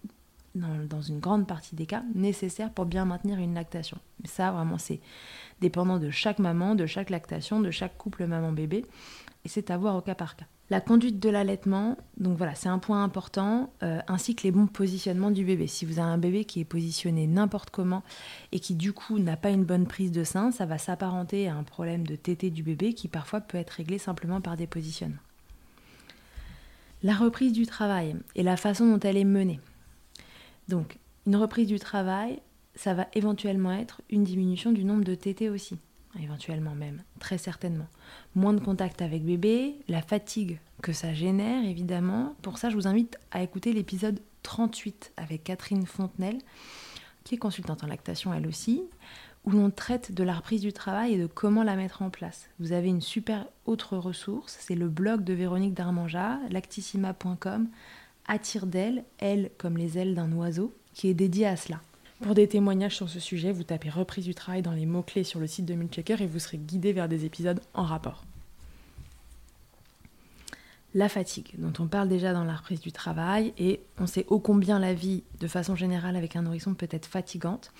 dans, 0.56 1.02
une 1.02 1.20
grande 1.20 1.48
partie 1.48 1.76
des 1.76 1.86
cas, 1.86 2.04
nécessaire 2.14 2.72
pour 2.72 2.86
bien 2.86 3.06
maintenir 3.06 3.40
une 3.40 3.54
lactation. 3.54 3.98
Mais 4.22 4.30
ça, 4.30 4.52
vraiment, 4.52 4.78
c'est 4.78 5.00
dépendant 5.62 6.00
de 6.00 6.10
chaque 6.10 6.40
maman, 6.40 6.76
de 6.76 6.86
chaque 6.86 7.10
lactation, 7.10 7.60
de 7.60 7.72
chaque 7.72 7.98
couple 7.98 8.26
maman-bébé, 8.26 8.86
et 9.46 9.50
c'est 9.50 9.70
à 9.70 9.78
voir 9.78 9.96
au 9.96 10.02
cas 10.02 10.16
par 10.16 10.36
cas. 10.36 10.46
La 10.72 10.82
conduite 10.82 11.20
de 11.20 11.30
l'allaitement, 11.30 11.96
donc 12.18 12.38
voilà, 12.38 12.56
c'est 12.56 12.70
un 12.70 12.80
point 12.80 13.04
important, 13.04 13.72
euh, 13.84 14.00
ainsi 14.08 14.36
que 14.36 14.44
les 14.44 14.52
bons 14.52 14.66
positionnements 14.66 15.30
du 15.30 15.46
bébé. 15.46 15.68
Si 15.68 15.86
vous 15.86 16.00
avez 16.00 16.10
un 16.10 16.18
bébé 16.18 16.44
qui 16.44 16.60
est 16.60 16.66
positionné 16.66 17.28
n'importe 17.28 17.70
comment 17.70 18.02
et 18.52 18.60
qui 18.60 18.74
du 18.74 18.92
coup 18.92 19.20
n'a 19.20 19.38
pas 19.38 19.52
une 19.52 19.64
bonne 19.64 19.86
prise 19.86 20.12
de 20.12 20.24
sein, 20.24 20.52
ça 20.52 20.66
va 20.66 20.80
s'apparenter 20.80 21.48
à 21.48 21.56
un 21.56 21.62
problème 21.62 22.08
de 22.08 22.16
tété 22.16 22.50
du 22.50 22.64
bébé 22.64 22.94
qui 22.94 23.08
parfois 23.08 23.42
peut 23.42 23.60
être 23.60 23.70
réglé 23.70 24.00
simplement 24.00 24.42
par 24.42 24.58
des 24.58 24.66
positionnements. 24.66 25.20
La 27.04 27.14
reprise 27.14 27.54
du 27.54 27.68
travail 27.68 28.16
et 28.34 28.42
la 28.42 28.58
façon 28.58 28.90
dont 28.90 29.00
elle 29.00 29.18
est 29.18 29.24
menée. 29.24 29.60
Donc, 30.68 30.98
une 31.26 31.36
reprise 31.36 31.68
du 31.68 31.80
travail, 31.80 32.42
ça 32.76 32.94
va 32.94 33.08
éventuellement 33.14 33.72
être 33.72 34.02
une 34.10 34.24
diminution 34.24 34.72
du 34.72 34.84
nombre 34.84 35.04
de 35.04 35.16
TT 35.16 35.50
aussi, 35.50 35.78
éventuellement 36.22 36.76
même, 36.76 37.02
très 37.20 37.38
certainement. 37.38 37.88
Moins 38.36 38.54
de 38.54 38.60
contact 38.60 39.02
avec 39.02 39.24
bébé, 39.24 39.76
la 39.88 40.02
fatigue 40.02 40.60
que 40.82 40.94
ça 40.94 41.14
génère 41.14 41.64
évidemment. 41.66 42.36
Pour 42.42 42.58
ça, 42.58 42.70
je 42.70 42.76
vous 42.76 42.88
invite 42.88 43.18
à 43.32 43.42
écouter 43.42 43.74
l'épisode 43.74 44.20
38 44.44 45.14
avec 45.18 45.44
Catherine 45.44 45.86
Fontenelle, 45.86 46.40
qui 47.24 47.36
est 47.36 47.40
consultante 47.40 47.84
en 47.84 47.88
lactation 47.88 48.34
elle 48.34 48.46
aussi, 48.46 48.84
où 49.46 49.52
l'on 49.52 49.70
traite 49.72 50.12
de 50.12 50.24
la 50.24 50.34
reprise 50.34 50.62
du 50.62 50.74
travail 50.74 51.14
et 51.14 51.18
de 51.18 51.28
comment 51.28 51.64
la 51.64 51.76
mettre 51.76 52.02
en 52.02 52.10
place. 52.10 52.50
Vous 52.60 52.72
avez 52.72 52.90
une 52.90 53.02
super 53.02 53.48
autre 53.66 53.98
ressource, 53.98 54.58
c'est 54.60 54.76
le 54.76 54.90
blog 54.90 55.24
de 55.24 55.34
Véronique 55.34 55.74
Darmanja, 55.74 56.40
lactissima.com 56.50 57.68
attire 58.28 58.66
d'elle, 58.66 59.04
elle 59.18 59.52
comme 59.58 59.78
les 59.78 59.98
ailes 59.98 60.16
d'un 60.16 60.32
oiseau, 60.32 60.74
qui 60.94 61.08
est 61.08 61.14
dédié 61.14 61.48
à 61.48 61.56
cela. 61.56 61.82
Pour 62.22 62.34
des 62.34 62.48
témoignages 62.48 62.96
sur 62.96 63.10
ce 63.10 63.20
sujet, 63.20 63.52
vous 63.52 63.64
tapez 63.64 63.90
reprise 63.90 64.26
du 64.26 64.34
travail 64.34 64.62
dans 64.62 64.72
les 64.72 64.86
mots-clés 64.86 65.26
sur 65.26 65.40
le 65.40 65.48
site 65.48 65.66
de 65.66 65.74
Milchecker 65.74 66.22
et 66.22 66.28
vous 66.28 66.40
serez 66.40 66.58
guidé 66.58 66.94
vers 66.94 67.10
des 67.10 67.26
épisodes 67.26 67.60
en 67.74 67.84
rapport. 67.84 68.24
La 70.94 71.10
fatigue, 71.10 71.52
dont 71.58 71.74
on 71.80 71.88
parle 71.88 72.08
déjà 72.08 72.32
dans 72.32 72.46
la 72.46 72.56
reprise 72.56 72.80
du 72.80 72.94
travail, 72.94 73.54
et 73.58 73.82
on 74.00 74.08
sait 74.08 74.26
ô 74.30 74.40
combien 74.40 74.80
la 74.80 74.94
vie, 74.94 75.24
de 75.42 75.48
façon 75.48 75.76
générale, 75.76 76.16
avec 76.16 76.38
un 76.38 76.44
nourrisson 76.44 76.74
peut 76.74 76.88
être 76.90 77.06
fatigante, 77.06 77.74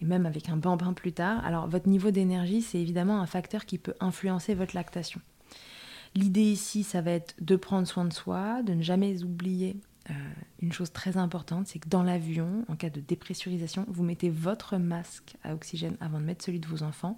et 0.00 0.04
même 0.04 0.24
avec 0.24 0.48
un 0.48 0.56
bambin 0.56 0.92
plus 0.92 1.12
tard. 1.12 1.44
Alors, 1.44 1.66
votre 1.66 1.88
niveau 1.88 2.12
d'énergie, 2.12 2.62
c'est 2.62 2.78
évidemment 2.78 3.20
un 3.20 3.26
facteur 3.26 3.66
qui 3.66 3.76
peut 3.78 3.94
influencer 3.98 4.54
votre 4.54 4.76
lactation. 4.76 5.20
L'idée 6.14 6.44
ici, 6.44 6.84
ça 6.84 7.00
va 7.00 7.10
être 7.10 7.34
de 7.40 7.56
prendre 7.56 7.88
soin 7.88 8.04
de 8.04 8.12
soi, 8.12 8.62
de 8.62 8.72
ne 8.72 8.82
jamais 8.82 9.24
oublier 9.24 9.76
euh, 10.10 10.14
une 10.60 10.72
chose 10.72 10.92
très 10.92 11.16
importante, 11.16 11.68
c'est 11.68 11.78
que 11.78 11.88
dans 11.88 12.02
l'avion, 12.02 12.64
en 12.68 12.76
cas 12.76 12.90
de 12.90 13.00
dépressurisation, 13.00 13.86
vous 13.88 14.02
mettez 14.02 14.28
votre 14.28 14.76
masque 14.76 15.36
à 15.42 15.54
oxygène 15.54 15.96
avant 16.00 16.18
de 16.18 16.24
mettre 16.24 16.44
celui 16.44 16.60
de 16.60 16.66
vos 16.66 16.82
enfants. 16.82 17.16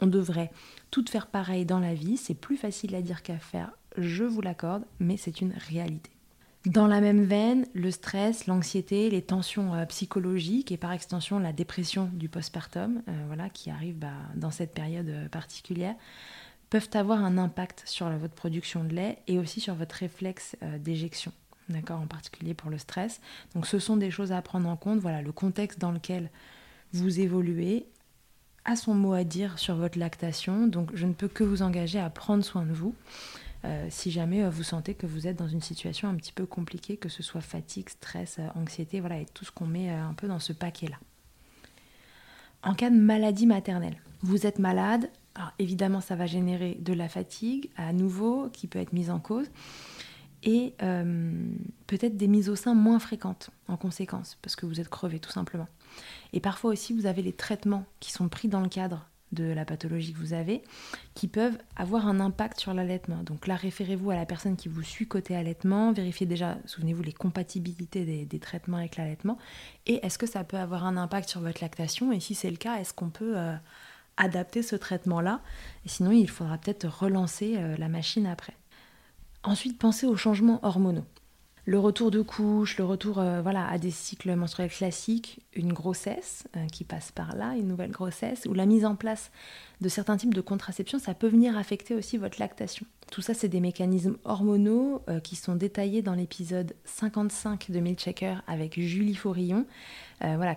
On 0.00 0.06
devrait 0.06 0.50
tout 0.90 1.04
faire 1.08 1.26
pareil 1.26 1.64
dans 1.64 1.78
la 1.78 1.94
vie. 1.94 2.16
C'est 2.16 2.34
plus 2.34 2.56
facile 2.56 2.94
à 2.94 3.02
dire 3.02 3.22
qu'à 3.22 3.38
faire, 3.38 3.70
je 3.96 4.24
vous 4.24 4.40
l'accorde, 4.40 4.84
mais 4.98 5.16
c'est 5.16 5.40
une 5.40 5.52
réalité. 5.68 6.10
Dans 6.66 6.86
la 6.86 7.00
même 7.00 7.24
veine, 7.24 7.66
le 7.72 7.90
stress, 7.90 8.46
l'anxiété, 8.46 9.08
les 9.08 9.22
tensions 9.22 9.74
euh, 9.74 9.86
psychologiques 9.86 10.72
et 10.72 10.76
par 10.76 10.92
extension 10.92 11.38
la 11.38 11.52
dépression 11.52 12.10
du 12.12 12.28
postpartum, 12.28 13.02
euh, 13.08 13.24
voilà, 13.28 13.48
qui 13.48 13.70
arrive 13.70 13.96
bah, 13.96 14.08
dans 14.34 14.50
cette 14.50 14.74
période 14.74 15.28
particulière, 15.30 15.94
peuvent 16.68 16.90
avoir 16.92 17.24
un 17.24 17.38
impact 17.38 17.82
sur 17.86 18.08
votre 18.10 18.34
production 18.34 18.84
de 18.84 18.94
lait 18.94 19.18
et 19.26 19.38
aussi 19.38 19.60
sur 19.60 19.74
votre 19.74 19.96
réflexe 19.96 20.54
d'éjection, 20.78 21.32
d'accord, 21.70 22.00
en 22.00 22.06
particulier 22.06 22.54
pour 22.54 22.70
le 22.70 22.78
stress. 22.78 23.20
Donc 23.54 23.66
ce 23.66 23.78
sont 23.78 23.96
des 23.96 24.10
choses 24.10 24.32
à 24.32 24.42
prendre 24.42 24.68
en 24.68 24.76
compte. 24.76 24.98
Voilà, 24.98 25.22
le 25.22 25.32
contexte 25.32 25.78
dans 25.78 25.92
lequel 25.92 26.30
vous 26.92 27.20
évoluez 27.20 27.86
a 28.64 28.76
son 28.76 28.94
mot 28.94 29.12
à 29.12 29.24
dire 29.24 29.58
sur 29.58 29.76
votre 29.76 29.98
lactation. 29.98 30.66
Donc 30.66 30.90
je 30.94 31.06
ne 31.06 31.12
peux 31.12 31.28
que 31.28 31.44
vous 31.44 31.62
engager 31.62 31.98
à 31.98 32.10
prendre 32.10 32.44
soin 32.44 32.64
de 32.64 32.72
vous. 32.72 32.94
Euh, 33.64 33.86
si 33.90 34.10
jamais 34.10 34.42
euh, 34.42 34.50
vous 34.50 34.62
sentez 34.62 34.94
que 34.94 35.06
vous 35.06 35.26
êtes 35.26 35.36
dans 35.36 35.48
une 35.48 35.60
situation 35.60 36.08
un 36.08 36.14
petit 36.14 36.32
peu 36.32 36.46
compliquée, 36.46 36.96
que 36.96 37.10
ce 37.10 37.22
soit 37.22 37.42
fatigue, 37.42 37.90
stress, 37.90 38.38
euh, 38.38 38.46
anxiété, 38.54 39.00
voilà, 39.00 39.18
et 39.18 39.26
tout 39.26 39.44
ce 39.44 39.50
qu'on 39.50 39.66
met 39.66 39.90
un 39.90 40.14
peu 40.14 40.28
dans 40.28 40.38
ce 40.38 40.54
paquet-là. 40.54 40.96
En 42.62 42.74
cas 42.74 42.90
de 42.90 42.96
maladie 42.96 43.46
maternelle, 43.46 43.96
vous 44.22 44.46
êtes 44.46 44.58
malade, 44.58 45.10
alors 45.34 45.52
évidemment 45.58 46.00
ça 46.00 46.16
va 46.16 46.26
générer 46.26 46.76
de 46.80 46.92
la 46.92 47.08
fatigue 47.08 47.70
à 47.76 47.92
nouveau 47.92 48.48
qui 48.50 48.66
peut 48.66 48.78
être 48.78 48.92
mise 48.92 49.10
en 49.10 49.18
cause 49.18 49.46
et 50.42 50.74
peut-être 51.86 52.16
des 52.16 52.28
mises 52.28 52.48
au 52.48 52.56
sein 52.56 52.74
moins 52.74 52.98
fréquentes 52.98 53.50
en 53.68 53.76
conséquence 53.76 54.38
parce 54.42 54.56
que 54.56 54.66
vous 54.66 54.80
êtes 54.80 54.88
crevé 54.88 55.18
tout 55.18 55.30
simplement. 55.30 55.68
Et 56.32 56.40
parfois 56.40 56.70
aussi 56.70 56.94
vous 56.94 57.06
avez 57.06 57.22
les 57.22 57.32
traitements 57.32 57.84
qui 58.00 58.12
sont 58.12 58.28
pris 58.28 58.48
dans 58.48 58.60
le 58.60 58.68
cadre 58.68 59.06
de 59.32 59.44
la 59.44 59.64
pathologie 59.64 60.12
que 60.12 60.18
vous 60.18 60.32
avez, 60.32 60.62
qui 61.14 61.28
peuvent 61.28 61.58
avoir 61.76 62.06
un 62.06 62.20
impact 62.20 62.58
sur 62.58 62.74
l'allaitement. 62.74 63.22
Donc 63.22 63.46
là, 63.46 63.54
référez-vous 63.54 64.10
à 64.10 64.16
la 64.16 64.26
personne 64.26 64.56
qui 64.56 64.68
vous 64.68 64.82
suit 64.82 65.06
côté 65.06 65.36
allaitement, 65.36 65.92
vérifiez 65.92 66.26
déjà, 66.26 66.58
souvenez-vous, 66.66 67.02
les 67.02 67.12
compatibilités 67.12 68.24
des, 68.24 68.38
traitements 68.38 68.78
avec 68.78 68.96
l'allaitement, 68.96 69.38
et 69.86 70.04
est-ce 70.04 70.18
que 70.18 70.26
ça 70.26 70.44
peut 70.44 70.56
avoir 70.56 70.84
un 70.84 70.96
impact 70.96 71.28
sur 71.28 71.40
votre 71.40 71.62
lactation, 71.62 72.10
et 72.12 72.20
si 72.20 72.34
c'est 72.34 72.50
le 72.50 72.56
cas, 72.56 72.78
est-ce 72.78 72.94
qu'on 72.94 73.10
peut 73.10 73.34
euh, 73.36 73.54
adapter 74.16 74.62
ce 74.62 74.76
traitement-là, 74.76 75.40
et 75.84 75.88
sinon 75.88 76.10
il 76.10 76.28
faudra 76.28 76.58
peut-être 76.58 76.88
relancer 76.88 77.56
euh, 77.58 77.76
la 77.76 77.88
machine 77.88 78.26
après. 78.26 78.54
Ensuite, 79.42 79.78
pensez 79.78 80.06
aux 80.06 80.16
changements 80.16 80.60
hormonaux 80.62 81.04
le 81.70 81.78
retour 81.78 82.10
de 82.10 82.20
couche, 82.20 82.78
le 82.78 82.84
retour 82.84 83.18
euh, 83.18 83.42
voilà, 83.42 83.66
à 83.68 83.78
des 83.78 83.90
cycles 83.90 84.34
menstruels 84.34 84.70
classiques, 84.70 85.40
une 85.54 85.72
grossesse 85.72 86.44
euh, 86.56 86.66
qui 86.66 86.82
passe 86.82 87.12
par 87.12 87.36
là, 87.36 87.54
une 87.54 87.68
nouvelle 87.68 87.92
grossesse, 87.92 88.46
ou 88.46 88.54
la 88.54 88.66
mise 88.66 88.84
en 88.84 88.96
place 88.96 89.30
de 89.80 89.88
certains 89.88 90.16
types 90.16 90.34
de 90.34 90.40
contraception, 90.40 90.98
ça 90.98 91.14
peut 91.14 91.28
venir 91.28 91.56
affecter 91.56 91.94
aussi 91.94 92.16
votre 92.16 92.40
lactation. 92.40 92.86
Tout 93.12 93.22
ça, 93.22 93.34
c'est 93.34 93.48
des 93.48 93.60
mécanismes 93.60 94.16
hormonaux 94.24 95.02
euh, 95.08 95.20
qui 95.20 95.36
sont 95.36 95.54
détaillés 95.54 96.02
dans 96.02 96.14
l'épisode 96.14 96.74
55 96.86 97.70
de 97.70 97.80
Milchecker 97.80 98.36
avec 98.46 98.80
Julie 98.80 99.14
Faurillon. 99.14 99.66
voilà. 100.20 100.56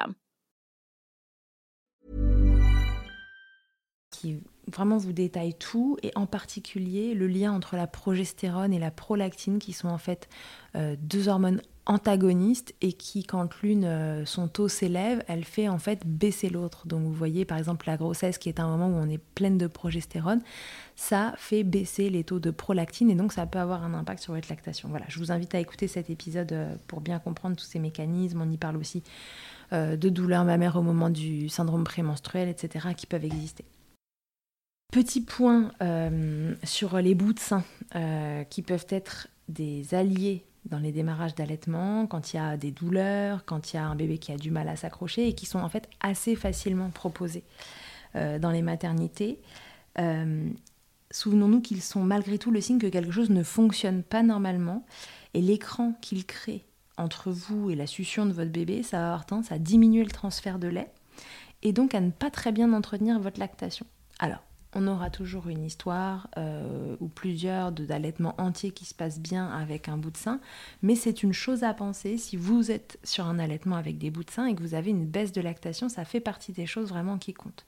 Qui 4.21 4.39
vraiment 4.67 4.97
vous 4.97 5.13
détaille 5.13 5.53
tout 5.53 5.97
et 6.03 6.11
en 6.15 6.25
particulier 6.25 7.13
le 7.13 7.27
lien 7.27 7.51
entre 7.51 7.75
la 7.75 7.87
progestérone 7.87 8.73
et 8.73 8.79
la 8.79 8.91
prolactine 8.91 9.59
qui 9.59 9.73
sont 9.73 9.87
en 9.87 9.97
fait 9.97 10.29
euh, 10.75 10.95
deux 10.99 11.27
hormones 11.27 11.61
antagonistes 11.87 12.75
et 12.81 12.93
qui 12.93 13.23
quand 13.23 13.49
l'une 13.61 13.85
euh, 13.85 14.23
son 14.25 14.47
taux 14.47 14.67
s'élève, 14.67 15.23
elle 15.27 15.43
fait 15.43 15.67
en 15.67 15.79
fait 15.79 16.05
baisser 16.05 16.49
l'autre. 16.49 16.87
Donc 16.87 17.01
vous 17.01 17.13
voyez 17.13 17.43
par 17.43 17.57
exemple 17.57 17.87
la 17.87 17.97
grossesse 17.97 18.37
qui 18.37 18.49
est 18.49 18.59
un 18.59 18.67
moment 18.67 18.87
où 18.87 19.01
on 19.01 19.09
est 19.09 19.17
pleine 19.17 19.57
de 19.57 19.65
progestérone, 19.65 20.41
ça 20.95 21.33
fait 21.37 21.63
baisser 21.63 22.11
les 22.11 22.23
taux 22.23 22.39
de 22.39 22.51
prolactine 22.51 23.09
et 23.09 23.15
donc 23.15 23.33
ça 23.33 23.47
peut 23.47 23.59
avoir 23.59 23.83
un 23.83 23.95
impact 23.95 24.21
sur 24.21 24.33
votre 24.33 24.47
lactation. 24.49 24.89
Voilà, 24.89 25.05
je 25.09 25.17
vous 25.17 25.31
invite 25.31 25.55
à 25.55 25.59
écouter 25.59 25.87
cet 25.87 26.11
épisode 26.11 26.51
euh, 26.51 26.75
pour 26.87 27.01
bien 27.01 27.17
comprendre 27.17 27.55
tous 27.55 27.65
ces 27.65 27.79
mécanismes. 27.79 28.41
On 28.41 28.51
y 28.51 28.57
parle 28.57 28.77
aussi 28.77 29.03
de 29.73 30.09
douleurs 30.09 30.43
mammaires 30.43 30.75
au 30.75 30.81
moment 30.81 31.09
du 31.09 31.47
syndrome 31.47 31.85
prémenstruel, 31.85 32.49
etc., 32.49 32.89
qui 32.93 33.07
peuvent 33.07 33.23
exister. 33.23 33.63
Petit 34.91 35.21
point 35.21 35.71
euh, 35.81 36.53
sur 36.63 36.97
les 36.97 37.15
bouts 37.15 37.33
de 37.33 37.39
sein 37.39 37.63
euh, 37.95 38.43
qui 38.43 38.61
peuvent 38.61 38.87
être 38.89 39.29
des 39.47 39.93
alliés 39.93 40.43
dans 40.65 40.79
les 40.79 40.91
démarrages 40.91 41.33
d'allaitement, 41.33 42.05
quand 42.07 42.33
il 42.33 42.35
y 42.35 42.39
a 42.39 42.57
des 42.57 42.71
douleurs, 42.71 43.45
quand 43.45 43.71
il 43.71 43.77
y 43.77 43.79
a 43.79 43.85
un 43.85 43.95
bébé 43.95 44.17
qui 44.17 44.31
a 44.31 44.37
du 44.37 44.51
mal 44.51 44.67
à 44.67 44.75
s'accrocher 44.75 45.27
et 45.27 45.33
qui 45.33 45.45
sont 45.45 45.59
en 45.59 45.69
fait 45.69 45.89
assez 46.01 46.35
facilement 46.35 46.89
proposés 46.89 47.43
dans 48.13 48.51
les 48.51 48.61
maternités. 48.61 49.39
Souvenons-nous 51.09 51.61
qu'ils 51.61 51.81
sont 51.81 52.03
malgré 52.03 52.37
tout 52.37 52.51
le 52.51 52.61
signe 52.61 52.77
que 52.77 52.87
quelque 52.87 53.11
chose 53.11 53.31
ne 53.31 53.41
fonctionne 53.41 54.03
pas 54.03 54.21
normalement 54.21 54.85
et 55.33 55.41
l'écran 55.41 55.93
qu'ils 56.01 56.25
créent 56.25 56.63
entre 56.97 57.31
vous 57.31 57.69
et 57.71 57.75
la 57.75 57.87
succion 57.87 58.25
de 58.25 58.31
votre 58.31 58.51
bébé, 58.51 58.83
ça 58.83 58.97
va 58.97 59.07
avoir 59.07 59.25
tendance 59.25 59.51
à 59.51 59.57
diminuer 59.57 60.03
le 60.03 60.11
transfert 60.11 60.59
de 60.59 60.67
lait 60.67 60.91
et 61.63 61.73
donc 61.73 61.95
à 61.95 62.01
ne 62.01 62.11
pas 62.11 62.29
très 62.29 62.51
bien 62.51 62.71
entretenir 62.73 63.19
votre 63.19 63.39
lactation. 63.39 63.85
Alors, 64.19 64.43
on 64.73 64.87
aura 64.87 65.09
toujours 65.09 65.47
une 65.47 65.63
histoire 65.63 66.29
euh, 66.37 66.95
ou 66.99 67.07
plusieurs 67.07 67.71
d'allaitement 67.71 68.35
entier 68.37 68.71
qui 68.71 68.85
se 68.85 68.93
passent 68.93 69.19
bien 69.19 69.47
avec 69.49 69.89
un 69.89 69.97
bout 69.97 70.11
de 70.11 70.17
sein, 70.17 70.39
mais 70.81 70.95
c'est 70.95 71.23
une 71.23 71.33
chose 71.33 71.63
à 71.63 71.73
penser 71.73 72.17
si 72.17 72.37
vous 72.37 72.71
êtes 72.71 72.97
sur 73.03 73.25
un 73.25 73.39
allaitement 73.39 73.75
avec 73.75 73.97
des 73.97 74.09
bouts 74.09 74.23
de 74.23 74.31
sein 74.31 74.45
et 74.45 74.55
que 74.55 74.61
vous 74.61 74.73
avez 74.73 74.91
une 74.91 75.05
baisse 75.05 75.31
de 75.31 75.41
lactation, 75.41 75.89
ça 75.89 76.05
fait 76.05 76.19
partie 76.19 76.53
des 76.53 76.65
choses 76.65 76.89
vraiment 76.89 77.17
qui 77.17 77.33
comptent. 77.33 77.65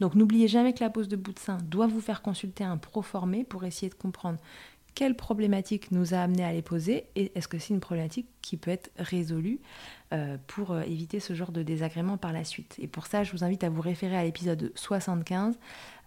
Donc 0.00 0.14
n'oubliez 0.14 0.48
jamais 0.48 0.74
que 0.74 0.84
la 0.84 0.90
pose 0.90 1.08
de 1.08 1.16
bout 1.16 1.32
de 1.32 1.38
sein 1.38 1.58
doit 1.64 1.86
vous 1.86 2.00
faire 2.00 2.22
consulter 2.22 2.64
un 2.64 2.76
pro 2.76 3.02
formé 3.02 3.44
pour 3.44 3.64
essayer 3.64 3.88
de 3.88 3.94
comprendre 3.94 4.38
quelle 4.94 5.16
problématique 5.16 5.90
nous 5.90 6.14
a 6.14 6.18
amené 6.18 6.44
à 6.44 6.52
les 6.52 6.62
poser 6.62 7.04
et 7.16 7.32
est-ce 7.34 7.48
que 7.48 7.58
c'est 7.58 7.72
une 7.72 7.80
problématique 7.80 8.28
qui 8.42 8.56
peut 8.56 8.70
être 8.70 8.90
résolue 8.98 9.60
euh, 10.12 10.36
pour 10.46 10.72
euh, 10.72 10.82
éviter 10.82 11.18
ce 11.18 11.34
genre 11.34 11.52
de 11.52 11.62
désagrément 11.62 12.18
par 12.18 12.32
la 12.32 12.44
suite? 12.44 12.76
Et 12.78 12.88
pour 12.88 13.06
ça, 13.06 13.24
je 13.24 13.32
vous 13.32 13.42
invite 13.44 13.64
à 13.64 13.70
vous 13.70 13.80
référer 13.80 14.16
à 14.16 14.24
l'épisode 14.24 14.72
75 14.74 15.58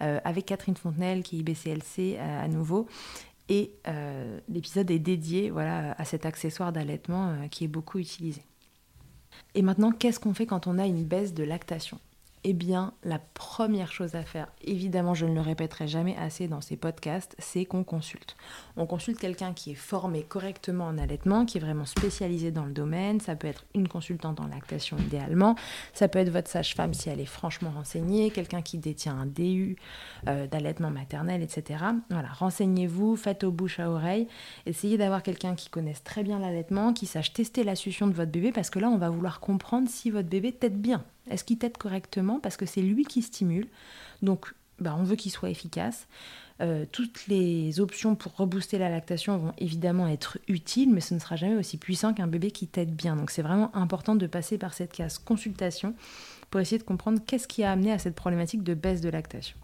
euh, 0.02 0.20
avec 0.24 0.46
Catherine 0.46 0.76
Fontenelle 0.76 1.24
qui 1.24 1.38
est 1.38 1.40
IBCLC 1.40 2.18
à 2.20 2.48
nouveau. 2.48 2.88
Et 3.48 3.74
l'épisode 4.50 4.90
est 4.90 4.98
dédié 4.98 5.52
voilà, 5.52 5.92
à 6.00 6.04
cet 6.04 6.26
accessoire 6.26 6.74
d'allaitement 6.74 7.48
qui 7.52 7.66
est 7.66 7.68
beaucoup 7.68 8.00
utilisé. 8.00 8.42
Et 9.54 9.62
maintenant, 9.62 9.92
qu'est-ce 9.92 10.20
qu'on 10.20 10.34
fait 10.34 10.48
quand 10.48 10.66
on 10.66 10.80
a 10.80 10.88
une 10.88 11.04
baisse 11.04 11.36
de 11.36 11.44
lactation? 11.44 12.00
Eh 12.48 12.54
bien, 12.54 12.94
la 13.04 13.18
première 13.18 13.92
chose 13.92 14.14
à 14.14 14.22
faire, 14.22 14.48
évidemment, 14.62 15.16
je 15.16 15.26
ne 15.26 15.34
le 15.34 15.42
répéterai 15.42 15.88
jamais 15.88 16.16
assez 16.16 16.48
dans 16.48 16.62
ces 16.62 16.78
podcasts, 16.78 17.36
c'est 17.40 17.66
qu'on 17.66 17.84
consulte. 17.84 18.36
On 18.78 18.86
consulte 18.86 19.18
quelqu'un 19.18 19.52
qui 19.52 19.72
est 19.72 19.76
formé 19.76 20.22
correctement 20.22 20.86
en 20.86 21.00
allaitement, 21.00 21.48
qui 21.48 21.58
est 21.58 21.62
vraiment 21.62 21.86
spécialisé 21.86 22.52
dans 22.52 22.66
le 22.66 22.72
domaine. 22.72 23.20
Ça 23.20 23.36
peut 23.36 23.48
être 23.48 23.66
une 23.74 23.88
consultante 23.88 24.40
en 24.40 24.46
lactation 24.46 24.96
idéalement. 25.00 25.56
Ça 25.94 26.08
peut 26.08 26.20
être 26.20 26.30
votre 26.30 26.48
sage-femme 26.48 26.94
si 26.94 27.10
elle 27.10 27.20
est 27.20 27.26
franchement 27.26 27.72
renseignée, 27.72 28.30
quelqu'un 28.30 28.62
qui 28.62 28.78
détient 28.78 29.18
un 29.18 29.26
DU 29.26 29.76
euh, 30.28 30.46
d'allaitement 30.46 30.92
maternel, 30.92 31.42
etc. 31.42 31.84
Voilà, 32.12 32.30
renseignez-vous, 32.30 33.16
faites 33.16 33.44
au 33.44 33.52
bouche 33.52 33.80
à 33.80 33.90
oreille. 33.90 34.28
Essayez 34.68 35.00
d'avoir 35.00 35.24
quelqu'un 35.24 35.56
qui 35.56 35.70
connaisse 35.70 36.04
très 36.04 36.22
bien 36.22 36.38
l'allaitement, 36.38 36.94
qui 36.94 37.08
sache 37.08 37.34
tester 37.34 37.64
la 37.64 37.76
succion 37.76 38.06
de 38.06 38.14
votre 38.14 38.32
bébé, 38.32 38.52
parce 38.52 38.70
que 38.70 38.78
là, 38.78 38.90
on 38.90 39.00
va 39.00 39.10
vouloir 39.10 39.40
comprendre 39.40 39.90
si 39.90 40.12
votre 40.12 40.30
bébé 40.30 40.52
tête 40.52 40.80
bien. 40.80 41.04
Est-ce 41.30 41.44
qu'il 41.44 41.58
tète 41.58 41.78
correctement 41.78 42.40
Parce 42.40 42.58
que 42.58 42.66
c'est 42.66 42.82
lui 42.82 43.06
qui 43.06 43.22
stimule. 43.22 43.68
Donc, 44.22 44.54
bah, 44.80 44.96
on 44.98 45.04
veut 45.04 45.16
qu'il 45.16 45.32
soit 45.32 45.50
efficace. 45.50 46.08
Euh, 46.62 46.86
toutes 46.90 47.28
les 47.28 47.82
options 47.82 48.16
pour 48.16 48.36
rebooster 48.36 48.78
la 48.78 48.90
lactation 48.90 49.38
vont 49.38 49.54
évidemment 49.58 50.08
être 50.08 50.38
utiles, 50.48 50.92
mais 50.94 51.02
ce 51.02 51.14
ne 51.14 51.20
sera 51.20 51.36
jamais 51.36 51.56
aussi 51.56 51.78
puissant 51.78 52.14
qu'un 52.14 52.28
bébé 52.28 52.52
qui 52.52 52.68
t'aide 52.68 52.96
bien. 52.96 53.16
Donc 53.16 53.30
c'est 53.30 53.42
vraiment 53.42 53.76
important 53.76 54.16
de 54.16 54.28
passer 54.28 54.58
par 54.58 54.74
cette 54.74 54.94
case 54.94 55.18
consultation 55.18 55.96
pour 56.50 56.62
essayer 56.62 56.78
de 56.78 56.84
comprendre 56.84 57.20
qu'est-ce 57.26 57.48
qui 57.48 57.64
a 57.64 57.72
amené 57.72 57.92
à 57.92 58.00
cette 58.00 58.16
problématique 58.16 58.64
de 58.64 58.74
baisse 58.74 59.02
de 59.02 59.10
lactation. 59.10 59.58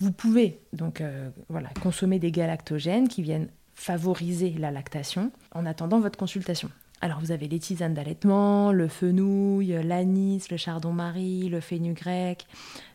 Vous 0.00 0.12
pouvez 0.12 0.60
donc 0.72 1.00
euh, 1.00 1.30
voilà, 1.48 1.70
consommer 1.80 2.18
des 2.18 2.32
galactogènes 2.32 3.08
qui 3.08 3.22
viennent 3.22 3.48
favoriser 3.74 4.50
la 4.50 4.70
lactation 4.70 5.30
en 5.52 5.64
attendant 5.64 6.00
votre 6.00 6.18
consultation. 6.18 6.70
Alors 7.02 7.20
vous 7.20 7.30
avez 7.30 7.46
les 7.46 7.58
tisanes 7.58 7.92
d'allaitement, 7.92 8.72
le 8.72 8.88
fenouil, 8.88 9.78
l'anis, 9.84 10.50
le 10.50 10.56
chardon-marie, 10.56 11.48
le 11.50 11.60
fenugrec, 11.60 12.46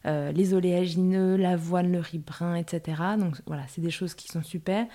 euh, 0.08 0.31
les 0.31 0.55
oléagineux, 0.55 1.36
l'avoine, 1.36 1.91
le 1.91 2.00
riz 2.00 2.17
brun, 2.17 2.55
etc. 2.55 3.01
Donc 3.20 3.36
voilà, 3.46 3.63
c'est 3.67 3.81
des 3.81 3.91
choses 3.91 4.15
qui 4.15 4.27
sont 4.27 4.41
super. 4.41 4.88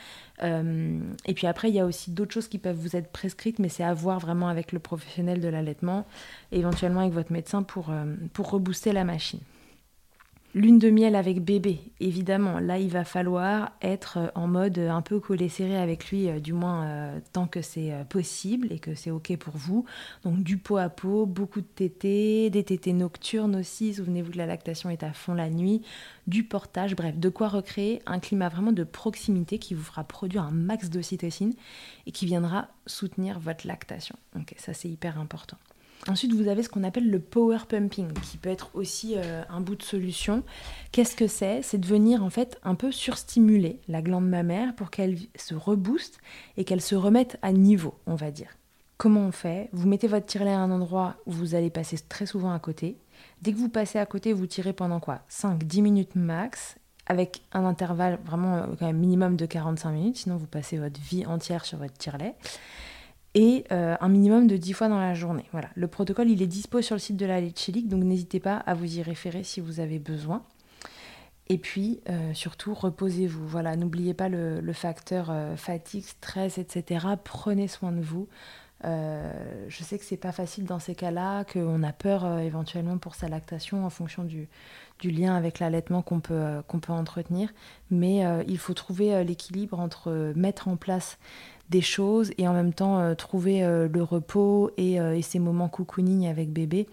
Euh, 0.43 0.99
et 1.25 1.35
puis 1.35 1.47
après, 1.47 1.69
il 1.69 1.75
y 1.75 1.81
a 1.81 1.87
aussi 1.87 2.11
d'autres 2.11 2.35
choses 2.35 2.49
qui 2.49 2.59
peuvent 2.59 2.77
vous 2.77 2.97
être 2.97 3.13
prescrites, 3.13 3.61
mais 3.61 3.69
c'est 3.69 3.85
à 3.85 3.95
voir 3.95 4.19
vraiment 4.19 4.49
avec 4.49 4.73
le 4.73 4.81
professionnel 4.81 5.41
de 5.41 5.49
l'allaitement, 5.49 6.05
éventuellement 6.51 7.01
avec 7.01 7.13
votre 7.13 7.33
médecin 7.33 7.63
pour, 7.63 7.91
euh, 7.91 8.05
pour 8.33 8.51
rebooster 8.51 8.93
la 8.93 9.05
machine. 9.05 9.41
Lune 10.57 10.79
de 10.79 10.89
miel 10.89 11.17
avec 11.17 11.45
bébé, 11.45 11.81
évidemment. 12.01 12.61
Là, 12.61 12.79
il 12.79 12.89
va 12.89 13.05
falloir 13.05 13.73
être 13.83 14.17
euh, 14.17 14.29
en 14.35 14.47
mode 14.47 14.79
un 14.79 15.03
peu 15.03 15.21
collé 15.21 15.51
serré 15.51 15.77
avec 15.77 16.11
lui, 16.11 16.31
euh, 16.31 16.41
du 16.41 16.55
moins 16.55 16.87
euh, 16.87 17.21
tant 17.35 17.47
que 17.47 17.61
c'est 17.61 17.93
possible 18.09 18.73
et 18.73 18.79
que 18.79 18.95
c'est 18.95 19.11
OK 19.11 19.37
pour 19.37 19.55
vous. 19.55 19.85
Donc, 20.25 20.43
du 20.43 20.57
pot 20.57 20.79
à 20.79 20.89
pot, 20.89 21.27
beaucoup 21.27 21.61
de 21.61 21.67
tétés, 21.67 22.49
des 22.49 22.65
tétés 22.65 22.95
nocturnes 22.95 23.55
aussi. 23.55 23.93
Souvenez-vous 23.93 24.33
que 24.33 24.39
la 24.39 24.47
lactation 24.47 24.89
est 24.89 25.03
à 25.03 25.13
fond 25.13 25.35
la 25.35 25.51
nuit, 25.51 25.83
du 26.27 26.43
portage, 26.43 26.97
bref, 26.97 27.19
de 27.19 27.29
quoi 27.29 27.49
recréer 27.49 28.01
un 28.07 28.19
climat 28.19 28.49
vraiment 28.49 28.73
de 28.73 28.83
proximité 28.83 29.59
qui 29.59 29.75
vous 29.75 29.85
fera 29.85 30.05
produire 30.05 30.45
un 30.45 30.53
max 30.53 30.89
d'ocytocine 30.89 31.53
et 32.07 32.13
qui 32.13 32.25
viendra 32.25 32.69
soutenir 32.87 33.39
votre 33.41 33.67
lactation. 33.67 34.17
Ok, 34.35 34.55
ça 34.57 34.73
c'est 34.73 34.89
hyper 34.89 35.21
important. 35.21 35.59
Ensuite, 36.09 36.33
vous 36.33 36.49
avez 36.49 36.63
ce 36.63 36.69
qu'on 36.69 36.85
appelle 36.85 37.11
le 37.11 37.19
power 37.19 37.59
pumping, 37.69 38.13
qui 38.13 38.37
peut 38.37 38.49
être 38.49 38.71
aussi 38.75 39.15
euh, 39.17 39.43
un 39.49 39.61
bout 39.61 39.75
de 39.75 39.83
solution. 39.83 40.45
Qu'est-ce 40.93 41.17
que 41.17 41.27
c'est? 41.27 41.63
C'est 41.63 41.79
de 41.79 41.87
venir 41.87 42.23
en 42.23 42.31
fait 42.31 42.59
un 42.63 42.75
peu 42.75 42.93
surstimuler 42.93 43.81
la 43.89 44.03
glande 44.03 44.29
mammaire 44.29 44.75
pour 44.77 44.91
qu'elle 44.91 45.19
se 45.35 45.55
rebooste 45.55 46.19
et 46.57 46.65
qu'elle 46.65 46.81
se 46.81 46.95
remette 46.95 47.39
à 47.43 47.53
niveau, 47.53 47.95
on 48.07 48.15
va 48.15 48.31
dire. 48.31 48.51
Comment 48.99 49.23
on 49.23 49.33
fait? 49.33 49.69
Vous 49.73 49.89
mettez 49.89 50.07
votre 50.07 50.27
tirelet 50.27 50.53
à 50.53 50.61
un 50.61 50.71
endroit 50.71 51.17
où 51.27 51.33
vous 51.33 51.55
allez 51.55 51.71
passer 51.71 51.99
très 52.09 52.25
souvent 52.25 52.53
à 52.53 52.59
côté. 52.59 52.97
Dès 53.43 53.53
que 53.53 53.59
vous 53.59 53.69
passez 53.69 53.99
à 53.99 54.07
côté, 54.07 54.33
vous 54.33 54.47
tirez 54.47 54.73
pendant 54.73 55.01
quoi? 55.01 55.21
5-10 55.29 55.83
minutes 55.83 56.15
max, 56.15 56.77
avec 57.07 57.43
un 57.53 57.65
intervalle 57.65 58.19
vraiment 58.25 58.67
euh, 58.83 58.93
minimum 58.93 59.37
de 59.37 59.47
45 59.47 59.91
minutes, 59.91 60.17
sinon 60.19 60.37
vous 60.37 60.47
passez 60.47 60.79
votre 60.79 61.01
vie 61.01 61.27
entière 61.27 61.65
sur 61.65 61.79
votre 61.79 61.95
tirelet 61.95 62.35
et 63.37 63.65
euh, 63.71 63.97
un 64.01 64.09
minimum 64.09 64.47
de 64.47 64.57
10 64.57 64.73
fois 64.73 64.89
dans 64.89 64.99
la 64.99 65.13
journée. 65.13 65.45
Voilà. 65.53 65.69
Le 65.75 65.87
protocole, 65.87 66.31
il 66.31 66.41
est 66.41 66.47
dispo 66.47 66.81
sur 66.81 66.95
le 66.95 67.01
site 67.01 67.19
de 67.19 67.27
la 67.27 67.41
Leche 67.41 67.71
donc 67.85 68.03
n'hésitez 68.03 68.41
pas 68.41 68.57
à 68.57 68.73
vous 68.73 68.99
y 68.99 69.03
référer 69.03 69.45
si 69.45 69.61
vous 69.61 69.79
avez 69.79 69.99
besoin. 69.99 70.43
Et 71.51 71.59
puis, 71.59 72.01
euh, 72.09 72.33
surtout, 72.33 72.73
reposez-vous. 72.73 73.47
Voilà, 73.47 73.77
n'oubliez 73.77 74.15
pas 74.15 74.31
le, 74.31 74.73
facteur 74.73 75.29
euh, 75.31 75.55
fatigue, 75.55 76.05
stress, 76.05 76.57
etc. 76.57 77.07
Prenez 77.23 77.69
soin 77.69 77.93
de 77.93 78.01
vous. 78.01 78.27
Je 78.85 79.83
sais 79.83 79.99
que 79.99 80.05
c'est 80.05 80.17
pas 80.17 80.33
facile 80.33 80.65
dans 80.65 80.79
ces 80.79 80.95
cas-là, 80.95 81.45
qu'on 81.45 81.83
a 81.83 81.93
peur 81.93 82.39
éventuellement 82.39 82.99
pour 82.99 83.15
sa 83.15 83.29
lactation 83.29 83.85
en 83.85 83.91
fonction 83.91 84.25
du, 84.25 84.49
lien 85.03 85.35
avec 85.35 85.59
l'allaitement 85.59 86.03
qu'on 86.03 86.21
peut, 86.21 86.63
qu'on 86.69 86.79
peut 86.81 86.93
entretenir. 86.93 87.53
Mais 87.91 88.23
il 88.47 88.59
faut 88.59 88.75
trouver 88.75 89.25
l'équilibre 89.25 89.81
entre 89.81 90.33
mettre 90.37 90.69
en 90.69 90.77
place 90.77 91.19
des 91.69 91.81
choses 91.81 92.33
et 92.39 92.47
en 92.47 92.53
même 92.53 92.73
temps 92.73 93.01
euh, 93.01 93.15
trouver 93.15 93.65
euh, 93.65 93.89
le 93.89 94.03
repos 94.03 94.71
et, 94.77 95.01
euh, 95.01 95.17
et, 95.17 95.23
ces 95.23 95.39
moments 95.39 95.69
cocooning 95.69 96.27
avec 96.27 96.53
bébé. 96.53 96.87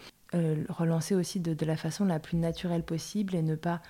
relancer 0.69 1.13
aussi 1.13 1.39
de, 1.39 1.65
la 1.65 1.77
façon 1.77 2.05
la 2.05 2.19
plus 2.19 2.37
naturelle 2.37 2.83
possible 2.83 3.35
et 3.35 3.43
ne 3.43 3.55
pas 3.55 3.81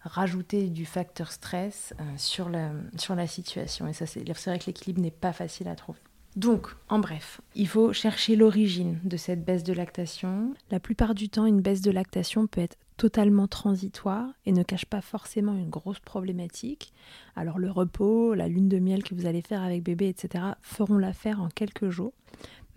rajouter 0.00 0.68
du 0.68 0.84
facteur 0.84 1.30
stress 1.30 1.94
sur, 2.16 2.48
la, 2.48 2.72
sur 2.98 3.14
la 3.14 3.28
situation. 3.28 3.86
Et 3.86 3.92
ça, 3.92 4.04
c'est 4.06 4.24
vrai 4.24 4.58
que 4.58 4.66
l'équilibre 4.66 5.00
n'est 5.00 5.12
pas 5.12 5.32
facile 5.32 5.68
à 5.68 5.76
trouver. 5.76 6.00
Donc, 6.34 6.68
en 6.88 6.98
bref, 6.98 7.42
il 7.54 7.68
faut 7.68 7.92
chercher 7.92 8.36
l'origine 8.36 8.98
de 9.04 9.18
cette 9.18 9.44
baisse 9.44 9.64
de 9.64 9.74
lactation. 9.74 10.54
La 10.70 10.80
plupart 10.80 11.14
du 11.14 11.28
temps, 11.28 11.44
une 11.44 11.60
baisse 11.60 11.82
de 11.82 11.90
lactation 11.90 12.46
peut 12.46 12.62
être 12.62 12.78
totalement 12.96 13.48
transitoire 13.48 14.28
et 14.46 14.52
ne 14.52 14.62
cache 14.62 14.86
pas 14.86 15.02
forcément 15.02 15.54
une 15.54 15.68
grosse 15.68 15.98
problématique. 15.98 16.92
Alors 17.36 17.58
le 17.58 17.70
repos, 17.70 18.32
la 18.34 18.48
lune 18.48 18.68
de 18.68 18.78
miel 18.78 19.02
que 19.02 19.14
vous 19.14 19.26
allez 19.26 19.42
faire 19.42 19.62
avec 19.62 19.82
bébé, 19.82 20.08
etc., 20.08 20.44
feront 20.62 20.98
l'affaire 20.98 21.40
en 21.40 21.48
quelques 21.48 21.90
jours. 21.90 22.14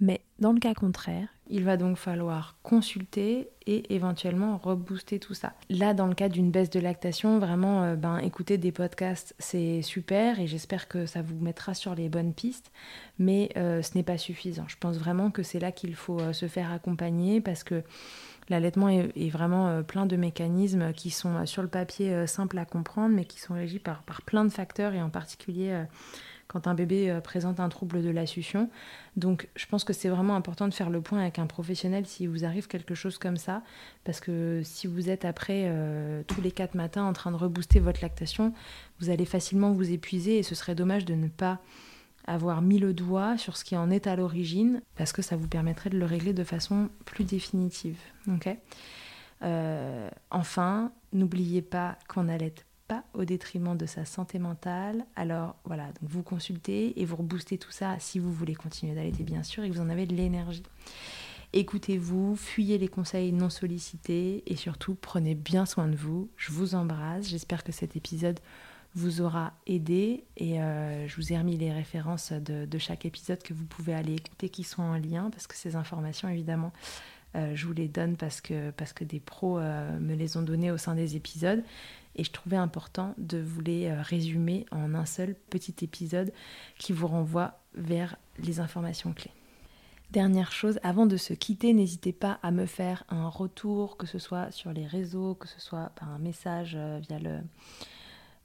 Mais 0.01 0.21
dans 0.39 0.51
le 0.51 0.59
cas 0.59 0.73
contraire, 0.73 1.29
il 1.49 1.63
va 1.63 1.77
donc 1.77 1.97
falloir 1.97 2.57
consulter 2.63 3.49
et 3.67 3.93
éventuellement 3.93 4.57
rebooster 4.57 5.19
tout 5.19 5.33
ça. 5.33 5.53
Là, 5.69 5.93
dans 5.93 6.07
le 6.07 6.15
cas 6.15 6.29
d'une 6.29 6.51
baisse 6.51 6.69
de 6.69 6.79
lactation, 6.79 7.39
vraiment, 7.39 7.83
euh, 7.83 7.95
ben, 7.95 8.17
écouter 8.17 8.57
des 8.57 8.71
podcasts, 8.71 9.35
c'est 9.39 9.81
super 9.81 10.39
et 10.39 10.47
j'espère 10.47 10.87
que 10.87 11.05
ça 11.05 11.21
vous 11.21 11.35
mettra 11.35 11.73
sur 11.73 11.95
les 11.95 12.09
bonnes 12.09 12.33
pistes, 12.33 12.71
mais 13.19 13.49
euh, 13.57 13.81
ce 13.81 13.95
n'est 13.95 14.03
pas 14.03 14.17
suffisant. 14.17 14.65
Je 14.67 14.77
pense 14.79 14.97
vraiment 14.97 15.31
que 15.31 15.43
c'est 15.43 15.59
là 15.59 15.71
qu'il 15.71 15.95
faut 15.95 16.19
euh, 16.19 16.33
se 16.33 16.47
faire 16.47 16.71
accompagner 16.71 17.41
parce 17.41 17.63
que 17.63 17.83
L'allaitement 18.47 18.89
est, 18.89 19.29
vraiment 19.31 19.81
plein 19.81 20.05
de 20.05 20.15
mécanismes 20.15 20.93
qui 20.93 21.09
sont 21.09 21.47
sur 21.47 21.63
le 21.63 21.67
papier 21.67 22.27
simples 22.27 22.59
à 22.59 22.65
comprendre, 22.65 23.15
mais 23.15 23.25
qui 23.25 23.39
sont 23.39 23.55
régis 23.55 23.79
par, 23.79 24.03
plein 24.23 24.45
de 24.45 24.51
facteurs, 24.51 24.93
et 24.93 25.01
en 25.01 25.09
particulier 25.09 25.83
quand 26.47 26.67
un 26.67 26.73
bébé 26.73 27.19
présente 27.23 27.59
un 27.59 27.69
trouble 27.69 28.03
de 28.03 28.09
la 28.09 28.25
succion. 28.25 28.69
Donc 29.15 29.47
je 29.55 29.65
pense 29.65 29.83
que 29.83 29.93
c'est 29.93 30.09
vraiment 30.09 30.35
important 30.35 30.67
de 30.67 30.73
faire 30.73 30.89
le 30.89 31.01
point 31.01 31.19
avec 31.19 31.39
un 31.39 31.47
professionnel 31.47 32.05
si 32.05 32.27
vous 32.27 32.45
arrive 32.45 32.67
quelque 32.67 32.95
chose 32.95 33.17
comme 33.17 33.37
ça, 33.37 33.63
parce 34.03 34.19
que 34.19 34.61
si 34.63 34.87
vous 34.87 35.09
êtes 35.09 35.25
après 35.25 35.71
tous 36.27 36.41
les 36.41 36.51
quatre 36.51 36.75
matins 36.75 37.03
en 37.03 37.13
train 37.13 37.31
de 37.31 37.35
rebooster 37.35 37.79
votre 37.79 38.01
lactation, 38.01 38.53
vous 38.99 39.09
allez 39.09 39.25
facilement 39.25 39.71
vous 39.71 39.91
épuiser 39.91 40.37
et 40.37 40.43
ce 40.43 40.55
serait 40.55 40.75
dommage 40.75 41.05
de 41.05 41.15
ne 41.15 41.27
pas 41.27 41.59
avoir 42.27 42.61
mis 42.61 42.79
le 42.79 42.93
doigt 42.93 43.37
sur 43.37 43.55
ce 43.55 43.63
qui 43.63 43.77
en 43.77 43.89
est 43.91 44.07
à 44.07 44.15
l'origine, 44.15 44.81
parce 44.95 45.13
que 45.13 45.21
ça 45.21 45.35
vous 45.35 45.47
permettrait 45.47 45.89
de 45.89 45.97
le 45.97 46.05
régler 46.05 46.33
de 46.33 46.43
façon 46.43 46.89
plus 47.05 47.23
définitive. 47.23 47.99
Euh, 49.43 50.09
enfin, 50.31 50.91
n'oubliez 51.13 51.61
pas 51.61 51.97
qu'on 52.07 52.23
n'allait 52.23 52.55
pas 52.87 53.03
au 53.13 53.25
détriment 53.25 53.77
de 53.77 53.85
sa 53.85 54.05
santé 54.05 54.39
mentale. 54.39 55.05
Alors 55.15 55.55
voilà, 55.65 55.85
donc 55.85 56.09
vous 56.09 56.23
consultez 56.23 56.99
et 56.99 57.05
vous 57.05 57.15
reboostez 57.15 57.57
tout 57.57 57.71
ça 57.71 57.97
si 57.99 58.19
vous 58.19 58.31
voulez 58.31 58.55
continuer 58.55 58.95
d'allaiter 58.95 59.23
bien 59.23 59.43
sûr 59.43 59.63
et 59.63 59.69
que 59.69 59.75
vous 59.75 59.81
en 59.81 59.89
avez 59.89 60.05
de 60.05 60.15
l'énergie. 60.15 60.63
Écoutez-vous, 61.53 62.35
fuyez 62.35 62.77
les 62.77 62.87
conseils 62.87 63.31
non 63.31 63.49
sollicités 63.49 64.43
et 64.45 64.55
surtout 64.55 64.95
prenez 64.95 65.35
bien 65.35 65.65
soin 65.65 65.87
de 65.87 65.95
vous. 65.95 66.29
Je 66.35 66.51
vous 66.51 66.75
embrasse. 66.75 67.29
J'espère 67.29 67.63
que 67.63 67.71
cet 67.71 67.95
épisode 67.95 68.39
vous 68.95 69.21
aura 69.21 69.53
aidé 69.67 70.23
et 70.37 70.61
euh, 70.61 71.07
je 71.07 71.15
vous 71.17 71.33
ai 71.33 71.37
remis 71.37 71.57
les 71.57 71.71
références 71.71 72.31
de, 72.31 72.77
chaque 72.77 73.05
épisode 73.05 73.43
que 73.43 73.53
vous 73.53 73.65
pouvez 73.65 73.93
aller 73.93 74.15
écouter 74.15 74.49
qui 74.49 74.63
sont 74.63 74.83
en 74.83 74.97
lien 74.97 75.29
parce 75.31 75.47
que 75.47 75.55
ces 75.55 75.75
informations 75.75 76.29
évidemment 76.29 76.71
euh, 77.35 77.53
je 77.55 77.67
vous 77.67 77.73
les 77.73 77.89
donne 77.89 78.15
parce 78.15 78.39
que, 78.39 78.71
des 79.03 79.19
pros 79.19 79.59
euh, 79.59 79.99
me 79.99 80.15
les 80.15 80.37
ont 80.37 80.41
données 80.41 80.71
au 80.71 80.77
sein 80.77 80.95
des 80.95 81.17
épisodes 81.17 81.61
et 82.15 82.23
je 82.23 82.31
trouvais 82.31 82.57
important 82.57 83.13
de 83.17 83.37
vous 83.37 83.61
les 83.61 83.91
résumer 83.93 84.65
en 84.71 84.93
un 84.93 85.05
seul 85.05 85.35
petit 85.49 85.75
épisode 85.81 86.31
qui 86.77 86.93
vous 86.93 87.07
renvoie 87.07 87.59
vers 87.75 88.15
les 88.39 88.59
informations 88.59 89.13
clés. 89.13 89.31
Dernière 90.11 90.51
chose, 90.51 90.79
avant 90.83 91.05
de 91.07 91.17
se 91.17 91.33
quitter, 91.33 91.73
n'hésitez 91.73 92.13
pas 92.13 92.39
à 92.43 92.51
me 92.51 92.65
faire 92.65 93.03
un 93.09 93.27
retour, 93.27 93.97
que 93.97 94.05
ce 94.05 94.19
soit 94.19 94.51
sur 94.51 94.71
les 94.71 94.85
réseaux, 94.85 95.35
que 95.35 95.47
ce 95.47 95.59
soit 95.59 95.91
par 95.95 96.09
un 96.09 96.19
message 96.19 96.77
via 97.07 97.19
le, 97.19 97.39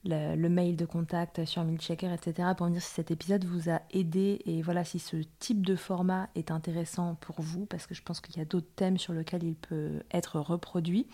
le, 0.05 0.49
mail 0.49 0.77
de 0.77 0.87
contact 0.87 1.45
sur 1.45 1.65
Milchecker, 1.65 2.13
etc., 2.13 2.49
pour 2.57 2.67
me 2.67 2.73
dire 2.73 2.83
si 2.83 2.95
cet 2.95 3.11
épisode 3.11 3.45
vous 3.45 3.69
a 3.69 3.83
aidé 3.91 4.41
et 4.47 4.63
voilà 4.63 4.85
si 4.85 4.99
ce 4.99 5.17
type 5.39 5.65
de 5.67 5.77
format 5.77 6.29
est 6.35 6.51
intéressant 6.51 7.17
pour 7.21 7.41
vous, 7.41 7.67
parce 7.67 7.87
que 7.87 7.95
je 7.95 8.03
pense 8.03 8.21
qu'il 8.21 8.37
y 8.37 8.41
a 8.41 8.45
d'autres 8.45 8.71
thèmes 8.77 8.99
sur 8.99 9.13
lesquels 9.13 9.45
il 9.45 9.55
peut 9.55 10.03
être 10.13 10.41
reproduit. 10.41 11.07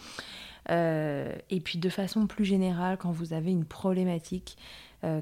Euh, 0.70 1.34
et 1.50 1.60
puis 1.60 1.78
de 1.78 1.88
façon 1.88 2.26
plus 2.26 2.44
générale, 2.44 2.96
quand 2.98 3.10
vous 3.10 3.32
avez 3.32 3.50
une 3.50 3.64
problématique 3.64 4.56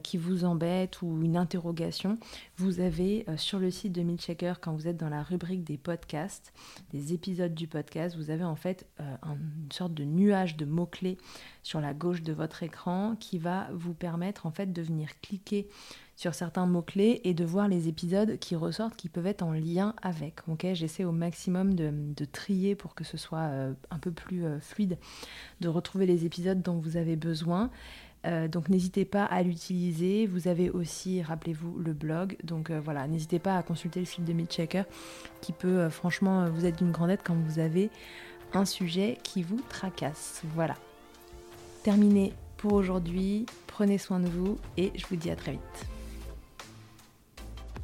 qui 0.03 0.17
vous 0.17 0.45
embête 0.45 1.03
ou 1.03 1.23
une 1.23 1.37
interrogation, 1.37 2.19
vous 2.57 2.81
avez 2.81 3.25
euh, 3.29 3.37
sur 3.37 3.59
le 3.59 3.71
site 3.71 3.93
de 3.93 4.03
Milchecker, 4.03 4.55
quand 4.61 4.73
vous 4.73 4.89
êtes 4.89 4.97
dans 4.97 5.09
la 5.09 5.23
rubrique 5.23 5.65
des 5.65 5.77
podcasts, 5.77 6.53
des 6.93 7.13
épisodes 7.13 7.55
du 7.55 7.67
podcast, 7.67 8.17
vous 8.17 8.31
avez 8.31 8.45
en 8.45 8.57
fait 8.57 8.87
une 8.99 9.73
sorte 9.73 9.95
de 9.95 10.05
nuage 10.05 10.57
de 10.57 10.65
mots-clés 10.65 11.19
sur 11.63 11.81
la 11.81 11.95
gauche 11.95 12.23
de 12.23 12.33
votre 12.33 12.63
écran 12.63 13.17
qui 13.19 13.39
va 13.39 13.69
vous 13.73 13.95
permettre 13.95 14.47
en 14.47 14.51
fait 14.51 14.73
de 14.73 14.83
venir 14.83 15.09
cliquer 15.21 15.69
sur 16.17 16.35
certains 16.35 16.67
mots-clés 16.67 17.21
et 17.25 17.35
de 17.35 17.45
voir 17.45 17.69
les 17.69 17.89
épisodes 17.89 18.39
qui 18.39 18.55
ressortent 18.55 18.97
qui 18.97 19.09
peuvent 19.09 19.27
être 19.27 19.43
en 19.43 19.53
lien 19.53 19.95
avec. 20.03 20.41
J'essaie 20.75 21.05
au 21.05 21.13
maximum 21.13 21.75
de, 21.75 22.25
trier 22.25 22.75
pour 22.75 22.95
que 22.95 23.05
ce 23.05 23.17
soit 23.17 23.39
euh, 23.39 23.73
un 23.91 23.99
peu 23.99 24.11
plus 24.11 24.45
euh, 24.45 24.61
fluide, 24.61 24.99
de 25.61 25.69
retrouver 25.69 26.07
les 26.07 26.25
épisodes 26.25 26.63
dont 26.63 26.79
vous 26.79 26.97
avez 26.97 27.17
besoin. 27.17 27.71
Euh, 28.25 28.49
donc 28.49 28.69
n'hésitez 28.69 29.05
pas 29.05 29.25
à 29.25 29.43
l'utiliser. 29.43 30.27
Vous 30.27 30.49
avez 30.49 30.71
aussi, 30.71 31.23
rappelez-vous, 31.23 31.79
le 31.79 31.93
blog. 31.93 32.37
Donc 32.45 32.71
voilà, 32.71 33.07
n'hésitez 33.07 33.39
pas 33.39 33.57
à 33.57 33.63
consulter 33.63 34.01
le 34.01 34.07
fil 34.07 34.25
de 34.25 34.45
Checker 34.45 34.85
qui 35.41 35.53
peut 35.53 35.89
franchement 35.89 36.49
vous 36.51 36.67
être 36.67 36.79
d'une 36.79 36.93
grande 36.93 37.11
aide 37.11 37.21
quand 37.25 37.35
vous 37.35 37.59
avez 37.59 37.91
un 38.53 38.65
sujet 38.65 39.19
qui 39.23 39.43
vous 39.43 39.61
tracasse. 39.69 40.43
Voilà. 40.55 40.75
Terminé 41.83 42.33
pour 42.57 42.73
aujourd'hui. 42.75 43.47
Prenez 43.67 43.99
soin 43.99 44.21
de 44.21 44.29
vous 44.29 44.59
et 44.77 44.93
je 44.95 45.07
vous 45.07 45.17
dis 45.17 45.31
à 45.31 45.37
très 45.37 45.53
vite. 45.53 45.87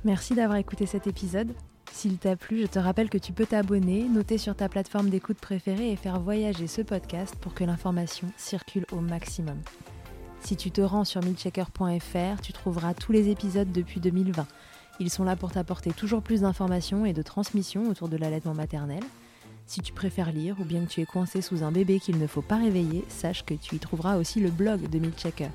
Merci 0.05 0.35
d'avoir 0.35 0.59
écouté 0.59 0.87
cet 0.87 1.07
épisode. 1.07 1.53
S'il 1.92 2.16
t'a 2.16 2.37
plu, 2.37 2.62
je 2.62 2.66
te 2.66 2.79
rappelle 2.79 3.11
que 3.11 3.18
tu 3.18 3.33
peux 3.33 3.44
t'abonner, 3.44 4.05
noter 4.05 4.38
sur 4.38 4.55
ta 4.55 4.68
plateforme 4.68 5.11
d'écoute 5.11 5.38
préférée 5.38 5.90
et 5.90 5.96
faire 5.96 6.20
voyager 6.20 6.66
ce 6.66 6.81
podcast 6.81 7.35
pour 7.40 7.53
que 7.53 7.64
l'information 7.64 8.29
circule 8.37 8.87
au 8.92 9.00
maximum. 9.00 9.59
Si 10.40 10.57
tu 10.57 10.70
te 10.70 10.81
rends 10.81 11.05
sur 11.05 11.22
milchecker.fr, 11.22 12.40
tu 12.42 12.53
trouveras 12.53 12.94
tous 12.94 13.12
les 13.12 13.29
épisodes 13.29 13.70
depuis 13.70 14.00
2020. 14.00 14.46
Ils 14.98 15.11
sont 15.11 15.24
là 15.24 15.37
pour 15.37 15.53
t'apporter 15.53 15.92
toujours 15.92 16.22
plus 16.22 16.40
d'informations 16.42 17.07
et 17.07 17.12
de 17.12 17.22
transmissions 17.22 17.88
autour 17.88 18.09
de 18.09 18.16
l'allaitement 18.16 18.55
maternel. 18.55 19.03
Si 19.66 19.81
tu 19.81 19.92
préfères 19.92 20.33
lire 20.33 20.57
ou 20.59 20.64
bien 20.64 20.85
que 20.85 20.90
tu 20.90 21.00
es 21.00 21.07
coincé 21.07 21.42
sous 21.42 21.62
un 21.62 21.70
bébé 21.70 22.00
qu'il 22.00 22.18
ne 22.18 22.26
faut 22.26 22.42
pas 22.42 22.57
réveiller, 22.57 23.05
sache 23.09 23.44
que 23.44 23.55
tu 23.55 23.76
y 23.76 23.79
trouveras 23.79 24.16
aussi 24.16 24.40
le 24.40 24.50
blog 24.50 24.88
de 24.88 24.98
Milchecker. 24.98 25.50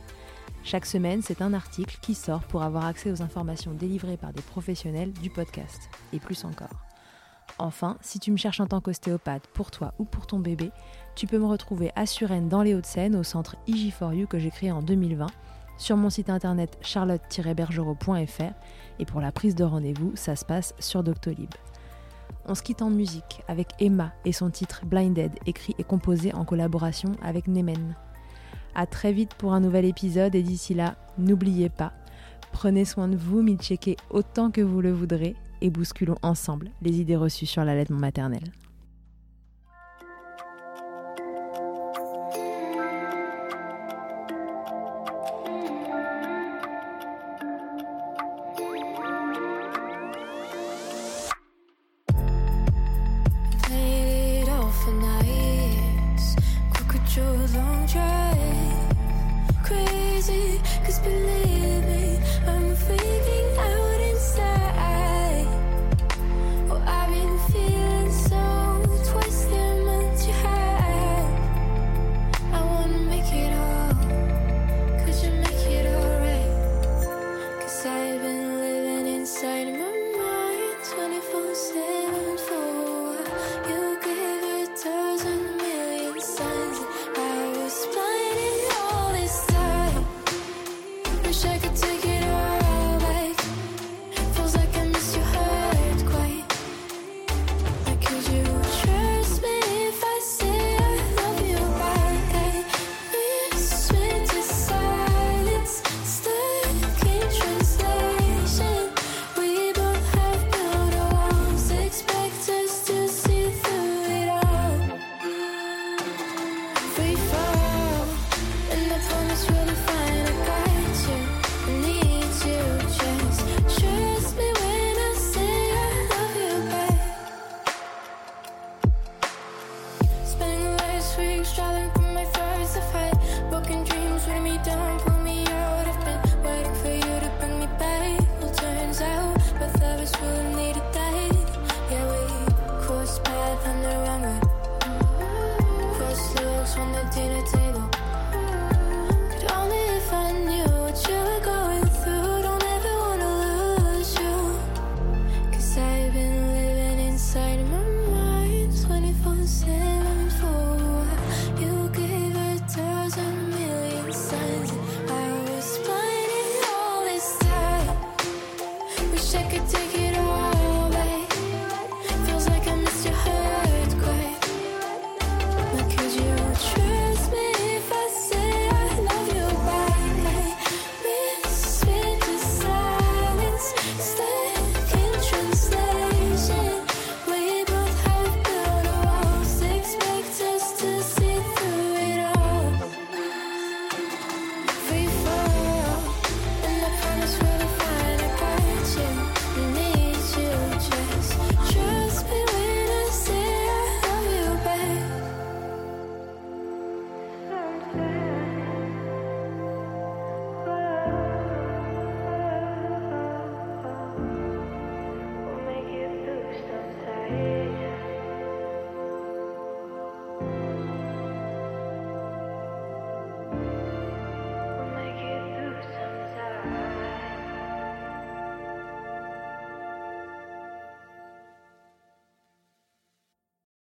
Chaque 0.64 0.86
semaine, 0.86 1.22
c'est 1.22 1.42
un 1.42 1.54
article 1.54 1.98
qui 2.02 2.16
sort 2.16 2.44
pour 2.44 2.64
avoir 2.64 2.86
accès 2.86 3.12
aux 3.12 3.22
informations 3.22 3.74
délivrées 3.74 4.18
par 4.18 4.34
des 4.34 4.42
professionnels 4.42 5.12
du 5.12 5.30
podcast, 5.30 5.90
et 6.14 6.20
plus 6.20 6.46
encore. 6.46 6.95
Enfin, 7.58 7.98
si 8.02 8.20
tu 8.20 8.32
me 8.32 8.38
cherches 8.38 8.60
en 8.60 8.68
tant 8.68 8.82
qu'ostéopathe 8.82 9.48
pour 9.48 9.72
toi 9.72 9.94
ou 9.98 10.04
pour 10.04 10.28
ton 10.28 10.40
bébé, 10.40 10.72
tu 11.16 11.26
peux 11.26 11.40
me 11.40 11.46
retrouver 11.46 11.92
à 11.96 12.06
Suresnes 12.06 12.50
dans 12.50 12.64
les 12.64 12.76
Hauts-de-Seine 12.76 13.16
au 13.16 13.24
centre 13.24 13.56
IG4U 13.68 14.28
que 14.28 14.40
j'ai 14.40 14.52
créé 14.52 14.72
en 14.72 14.82
2020, 14.82 15.28
sur 15.78 15.96
mon 15.96 16.10
site 16.10 16.30
internet 16.30 16.78
charlotte-bergerot.fr 16.82 18.54
et 19.00 19.06
pour 19.06 19.22
la 19.22 19.32
prise 19.32 19.56
de 19.56 19.64
rendez-vous, 19.64 20.12
ça 20.16 20.36
se 20.36 20.44
passe 20.44 20.74
sur 20.80 21.04
Doctolib. 21.04 21.50
On 22.48 22.56
se 22.56 22.62
quitte 22.64 22.82
en 22.82 22.90
musique 22.90 23.42
avec 23.48 23.70
Emma 23.80 24.12
et 24.26 24.34
son 24.34 24.50
titre 24.50 24.86
Blinded, 24.86 25.32
écrit 25.46 25.76
et 25.78 25.84
composé 25.84 26.34
en 26.34 26.46
collaboration 26.46 27.14
avec 27.22 27.48
Nemen. 27.48 27.96
À 28.76 28.86
très 28.86 29.14
vite 29.14 29.34
pour 29.34 29.54
un 29.54 29.62
nouvel 29.62 29.86
épisode 29.86 30.36
et 30.36 30.44
d'ici 30.44 30.74
là, 30.74 30.96
n'oubliez 31.18 31.70
pas, 31.70 31.94
prenez 32.52 32.84
soin 32.84 33.08
de 33.08 33.16
vous, 33.16 33.46
checker 33.58 33.96
autant 34.10 34.52
que 34.52 34.62
vous 34.62 34.82
le 34.82 34.92
voudrez 34.92 35.36
et 35.62 35.70
bousculons 35.70 36.18
ensemble 36.22 36.70
les 36.82 37.00
idées 37.00 37.16
reçues 37.16 37.46
sur 37.46 37.64
l'allaitement 37.64 38.00
maternel. 38.00 38.44